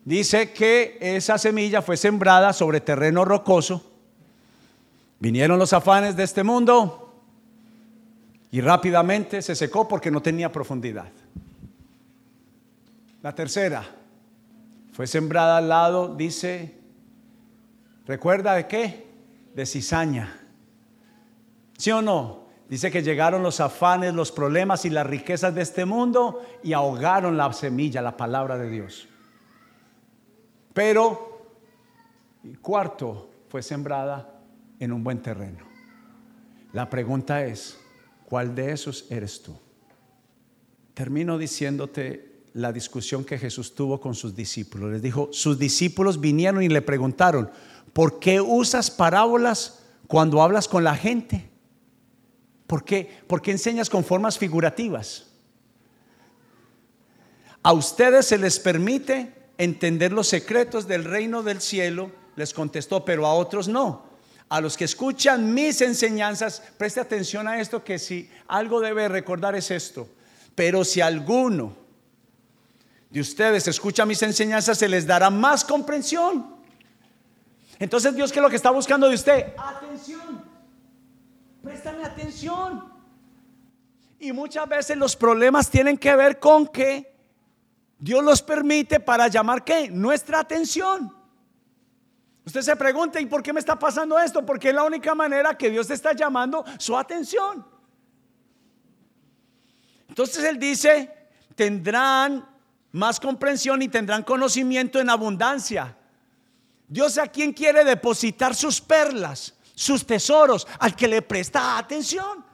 dice 0.05 0.53
que 0.53 0.99
esa 1.01 1.39
semilla 1.39 1.83
fue 1.83 1.97
sembrada 1.97 2.53
sobre 2.53 2.81
terreno 2.81 3.25
rocoso. 3.25 3.91
Vinieron 5.19 5.59
los 5.59 5.73
afanes 5.73 6.17
de 6.17 6.23
este 6.23 6.45
mundo 6.45 7.15
y 8.53 8.61
rápidamente 8.61 9.43
se 9.43 9.57
secó 9.57 9.89
porque 9.89 10.11
no 10.11 10.23
tenía 10.23 10.53
profundidad. 10.53 11.11
La 13.23 13.35
tercera 13.35 13.85
fue 14.93 15.07
sembrada 15.07 15.57
al 15.57 15.69
lado, 15.69 16.15
dice, 16.15 16.79
¿recuerda 18.07 18.55
de 18.55 18.69
qué? 18.69 19.07
De 19.55 19.67
cizaña. 19.67 20.41
¿Sí 21.79 21.91
o 21.91 22.01
no? 22.01 22.44
Dice 22.69 22.91
que 22.91 23.03
llegaron 23.03 23.43
los 23.43 23.61
afanes, 23.61 24.15
los 24.15 24.33
problemas 24.33 24.85
y 24.85 24.91
las 24.91 25.07
riquezas 25.07 25.55
de 25.55 25.63
este 25.63 25.85
mundo 25.85 26.43
y 26.63 26.73
ahogaron 26.73 27.37
la 27.37 27.53
semilla, 27.53 28.01
la 28.01 28.17
palabra 28.17 28.57
de 28.57 28.71
Dios. 28.71 29.07
Pero, 30.73 31.47
cuarto, 32.63 33.31
fue 33.49 33.63
sembrada 33.63 34.41
en 34.81 34.93
un 34.93 35.05
buen 35.05 35.21
terreno. 35.23 35.65
La 36.73 36.89
pregunta 36.89 37.45
es, 37.45 37.79
¿cuál 38.25 38.55
de 38.55 38.73
esos 38.73 39.07
eres 39.11 39.43
tú? 39.43 39.57
Termino 40.95 41.39
diciéndote 41.39 42.45
la 42.55 42.73
discusión 42.73 43.25
que 43.25 43.39
Jesús 43.39 43.75
tuvo 43.75 44.01
con 44.01 44.15
sus 44.15 44.35
discípulos. 44.35 44.91
Les 44.91 45.03
dijo, 45.03 45.29
sus 45.33 45.59
discípulos 45.59 46.21
vinieron 46.21 46.63
y 46.63 46.69
le 46.69 46.83
preguntaron, 46.83 47.51
¿por 47.93 48.19
qué 48.19 48.41
usas 48.41 48.91
parábolas 48.91 49.85
cuando 50.09 50.41
hablas 50.41 50.67
con 50.67 50.83
la 50.83 50.97
gente? 50.97 51.54
¿Por 52.75 52.85
qué, 52.85 53.09
¿Por 53.29 53.41
qué 53.41 53.53
enseñas 53.53 53.89
con 53.89 54.05
formas 54.05 54.37
figurativas? 54.37 55.27
A 57.63 57.73
ustedes 57.73 58.27
se 58.27 58.37
les 58.37 58.59
permite 58.59 59.33
entender 59.59 60.13
los 60.13 60.27
secretos 60.27 60.89
del 60.89 61.05
reino 61.05 61.45
del 61.45 61.61
cielo, 61.61 62.11
les 62.35 62.53
contestó, 62.53 63.05
pero 63.05 63.27
a 63.27 63.35
otros 63.35 63.69
no. 63.69 64.07
A 64.49 64.61
los 64.61 64.77
que 64.77 64.87
escuchan 64.87 65.55
mis 65.55 65.83
enseñanzas, 65.83 66.65
preste 66.77 66.99
atención 66.99 67.47
a 67.47 67.61
esto 67.61 67.85
que 67.85 67.97
si 67.97 68.29
algo 68.49 68.81
debe 68.81 69.07
recordar 69.07 69.55
es 69.55 69.71
esto. 69.71 70.09
Pero 70.57 70.85
si 70.85 71.01
alguno 71.01 71.77
de 73.09 73.21
ustedes 73.21 73.69
escucha 73.69 74.05
mis 74.05 74.21
enseñanzas, 74.25 74.79
se 74.79 74.89
les 74.89 75.07
dará 75.07 75.31
más 75.31 75.65
comprensión. 75.65 76.57
Entonces 77.79 78.17
Dios, 78.17 78.33
¿qué 78.33 78.41
es 78.41 78.43
lo 78.43 78.51
que 78.51 78.57
está 78.57 78.73
buscando 78.73 79.09
de 79.09 79.15
usted? 79.15 79.53
Atención. 79.57 80.44
Préstame 81.65 82.05
atención. 82.05 82.93
Y 84.19 84.33
muchas 84.33 84.69
veces 84.69 84.99
los 84.99 85.17
problemas 85.17 85.71
tienen 85.71 85.97
que 85.97 86.15
ver 86.15 86.39
con 86.39 86.67
que 86.67 87.17
Dios 87.99 88.23
los 88.23 88.43
permite 88.43 89.01
para 89.01 89.29
llamar 89.29 89.65
qué? 89.65 89.89
Nuestra 89.91 90.41
atención. 90.41 91.11
Usted 92.45 92.61
se 92.61 92.77
pregunta, 92.77 93.19
¿y 93.19 93.25
por 93.25 93.43
qué 93.43 93.55
me 93.55 93.61
está 93.61 93.79
pasando 93.79 94.19
esto? 94.19 94.45
Porque 94.45 94.69
es 94.69 94.75
la 94.75 94.85
única 94.85 95.15
manera 95.15 95.57
que 95.57 95.71
Dios 95.71 95.89
está 95.89 96.13
llamando 96.13 96.67
su 96.79 96.95
atención. 96.99 97.67
Entonces 100.07 100.45
Él 100.45 100.59
dice, 100.59 101.11
tendrán 101.55 102.47
más 102.93 103.19
comprensión 103.19 103.81
y 103.81 103.89
tendrán 103.89 104.23
conocimiento 104.23 105.01
en 105.01 105.09
abundancia. 105.09 105.97
Dios 106.87 107.17
a 107.17 107.27
quien 107.27 107.55
quiere 107.55 107.85
depositar 107.85 108.55
sus 108.55 108.83
perlas, 108.83 109.55
sus 109.75 110.07
tesoros, 110.07 110.67
al 110.79 110.95
que 110.95 111.09
le 111.09 111.23
presta 111.23 111.79
atención. 111.79 112.45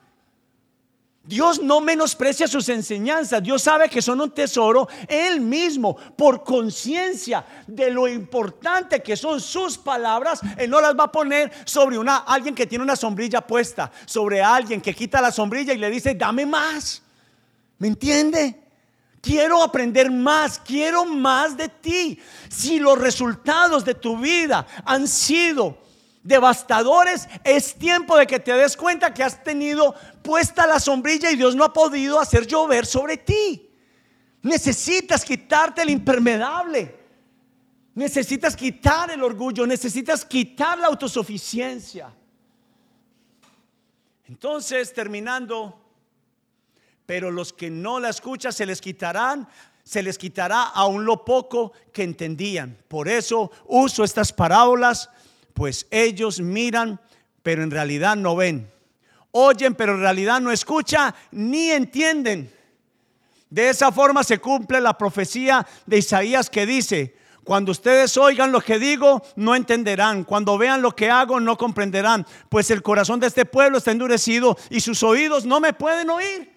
Dios 1.23 1.61
no 1.61 1.81
menosprecia 1.81 2.47
sus 2.47 2.67
enseñanzas. 2.69 3.43
Dios 3.43 3.61
sabe 3.61 3.87
que 3.89 4.01
son 4.01 4.19
un 4.21 4.31
tesoro 4.31 4.87
Él 5.07 5.39
mismo. 5.39 5.95
Por 5.95 6.43
conciencia 6.43 7.45
de 7.67 7.91
lo 7.91 8.07
importante 8.07 9.03
que 9.03 9.15
son 9.15 9.39
sus 9.39 9.77
palabras, 9.77 10.41
Él 10.57 10.69
no 10.69 10.81
las 10.81 10.97
va 10.97 11.05
a 11.05 11.11
poner 11.11 11.51
sobre 11.65 11.99
una, 11.99 12.17
alguien 12.17 12.55
que 12.55 12.65
tiene 12.65 12.83
una 12.83 12.95
sombrilla 12.95 13.41
puesta, 13.41 13.91
sobre 14.05 14.41
alguien 14.41 14.81
que 14.81 14.95
quita 14.95 15.21
la 15.21 15.31
sombrilla 15.31 15.73
y 15.73 15.77
le 15.77 15.91
dice, 15.91 16.15
dame 16.15 16.45
más. 16.45 17.03
¿Me 17.77 17.87
entiende? 17.87 18.59
Quiero 19.21 19.61
aprender 19.61 20.09
más, 20.09 20.59
quiero 20.59 21.05
más 21.05 21.55
de 21.55 21.69
ti. 21.69 22.19
Si 22.49 22.79
los 22.79 22.97
resultados 22.97 23.85
de 23.85 23.93
tu 23.93 24.17
vida 24.17 24.65
han 24.83 25.07
sido 25.07 25.77
devastadores, 26.23 27.27
es 27.43 27.75
tiempo 27.75 28.17
de 28.17 28.27
que 28.27 28.39
te 28.39 28.53
des 28.53 28.77
cuenta 28.77 29.13
que 29.13 29.23
has 29.23 29.43
tenido 29.43 29.95
puesta 30.21 30.67
la 30.67 30.79
sombrilla 30.79 31.31
y 31.31 31.35
Dios 31.35 31.55
no 31.55 31.63
ha 31.63 31.73
podido 31.73 32.19
hacer 32.19 32.45
llover 32.45 32.85
sobre 32.85 33.17
ti. 33.17 33.69
Necesitas 34.43 35.23
quitarte 35.25 35.81
el 35.81 35.89
impermeable. 35.89 36.99
Necesitas 37.93 38.55
quitar 38.55 39.11
el 39.11 39.21
orgullo, 39.21 39.67
necesitas 39.67 40.23
quitar 40.23 40.77
la 40.77 40.87
autosuficiencia. 40.87 42.13
Entonces, 44.27 44.93
terminando, 44.93 45.77
pero 47.05 47.29
los 47.29 47.51
que 47.51 47.69
no 47.69 47.99
la 47.99 48.09
escuchan 48.09 48.53
se 48.53 48.65
les 48.65 48.79
quitarán, 48.79 49.47
se 49.83 50.01
les 50.01 50.17
quitará 50.17 50.63
aún 50.63 51.03
lo 51.03 51.25
poco 51.25 51.73
que 51.91 52.03
entendían. 52.03 52.77
Por 52.87 53.09
eso 53.09 53.51
uso 53.65 54.05
estas 54.05 54.31
parábolas, 54.31 55.09
pues 55.53 55.87
ellos 55.91 56.39
miran, 56.39 56.99
pero 57.43 57.63
en 57.63 57.71
realidad 57.71 58.15
no 58.15 58.35
ven. 58.35 58.71
Oyen, 59.31 59.75
pero 59.75 59.95
en 59.95 60.01
realidad 60.01 60.41
no 60.41 60.51
escuchan 60.51 61.13
ni 61.31 61.71
entienden. 61.71 62.51
De 63.49 63.69
esa 63.69 63.91
forma 63.91 64.23
se 64.23 64.39
cumple 64.39 64.79
la 64.79 64.97
profecía 64.97 65.65
de 65.85 65.97
Isaías 65.97 66.49
que 66.49 66.65
dice, 66.65 67.15
cuando 67.43 67.71
ustedes 67.71 68.15
oigan 68.17 68.51
lo 68.51 68.61
que 68.61 68.77
digo, 68.77 69.21
no 69.35 69.55
entenderán. 69.55 70.23
Cuando 70.23 70.57
vean 70.57 70.81
lo 70.81 70.95
que 70.95 71.09
hago, 71.09 71.39
no 71.39 71.57
comprenderán. 71.57 72.25
Pues 72.49 72.69
el 72.71 72.83
corazón 72.83 73.19
de 73.19 73.27
este 73.27 73.45
pueblo 73.45 73.77
está 73.77 73.91
endurecido 73.91 74.57
y 74.69 74.79
sus 74.79 75.01
oídos 75.03 75.45
no 75.45 75.59
me 75.59 75.73
pueden 75.73 76.09
oír. 76.09 76.51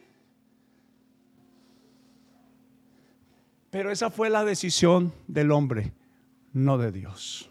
Pero 3.70 3.90
esa 3.90 4.11
fue 4.11 4.30
la 4.30 4.45
decisión 4.45 5.12
del 5.26 5.51
hombre, 5.51 5.92
no 6.53 6.78
de 6.78 6.92
Dios. 6.92 7.51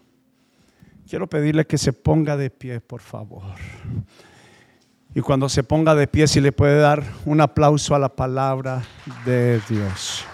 Quiero 1.14 1.28
pedirle 1.28 1.64
que 1.64 1.78
se 1.78 1.92
ponga 1.92 2.36
de 2.36 2.50
pie, 2.50 2.80
por 2.80 3.00
favor. 3.00 3.54
Y 5.14 5.20
cuando 5.20 5.48
se 5.48 5.62
ponga 5.62 5.94
de 5.94 6.08
pie, 6.08 6.26
si 6.26 6.40
le 6.40 6.50
puede 6.50 6.76
dar 6.80 7.04
un 7.24 7.40
aplauso 7.40 7.94
a 7.94 8.00
la 8.00 8.08
palabra 8.08 8.82
de 9.24 9.60
Dios. 9.68 10.26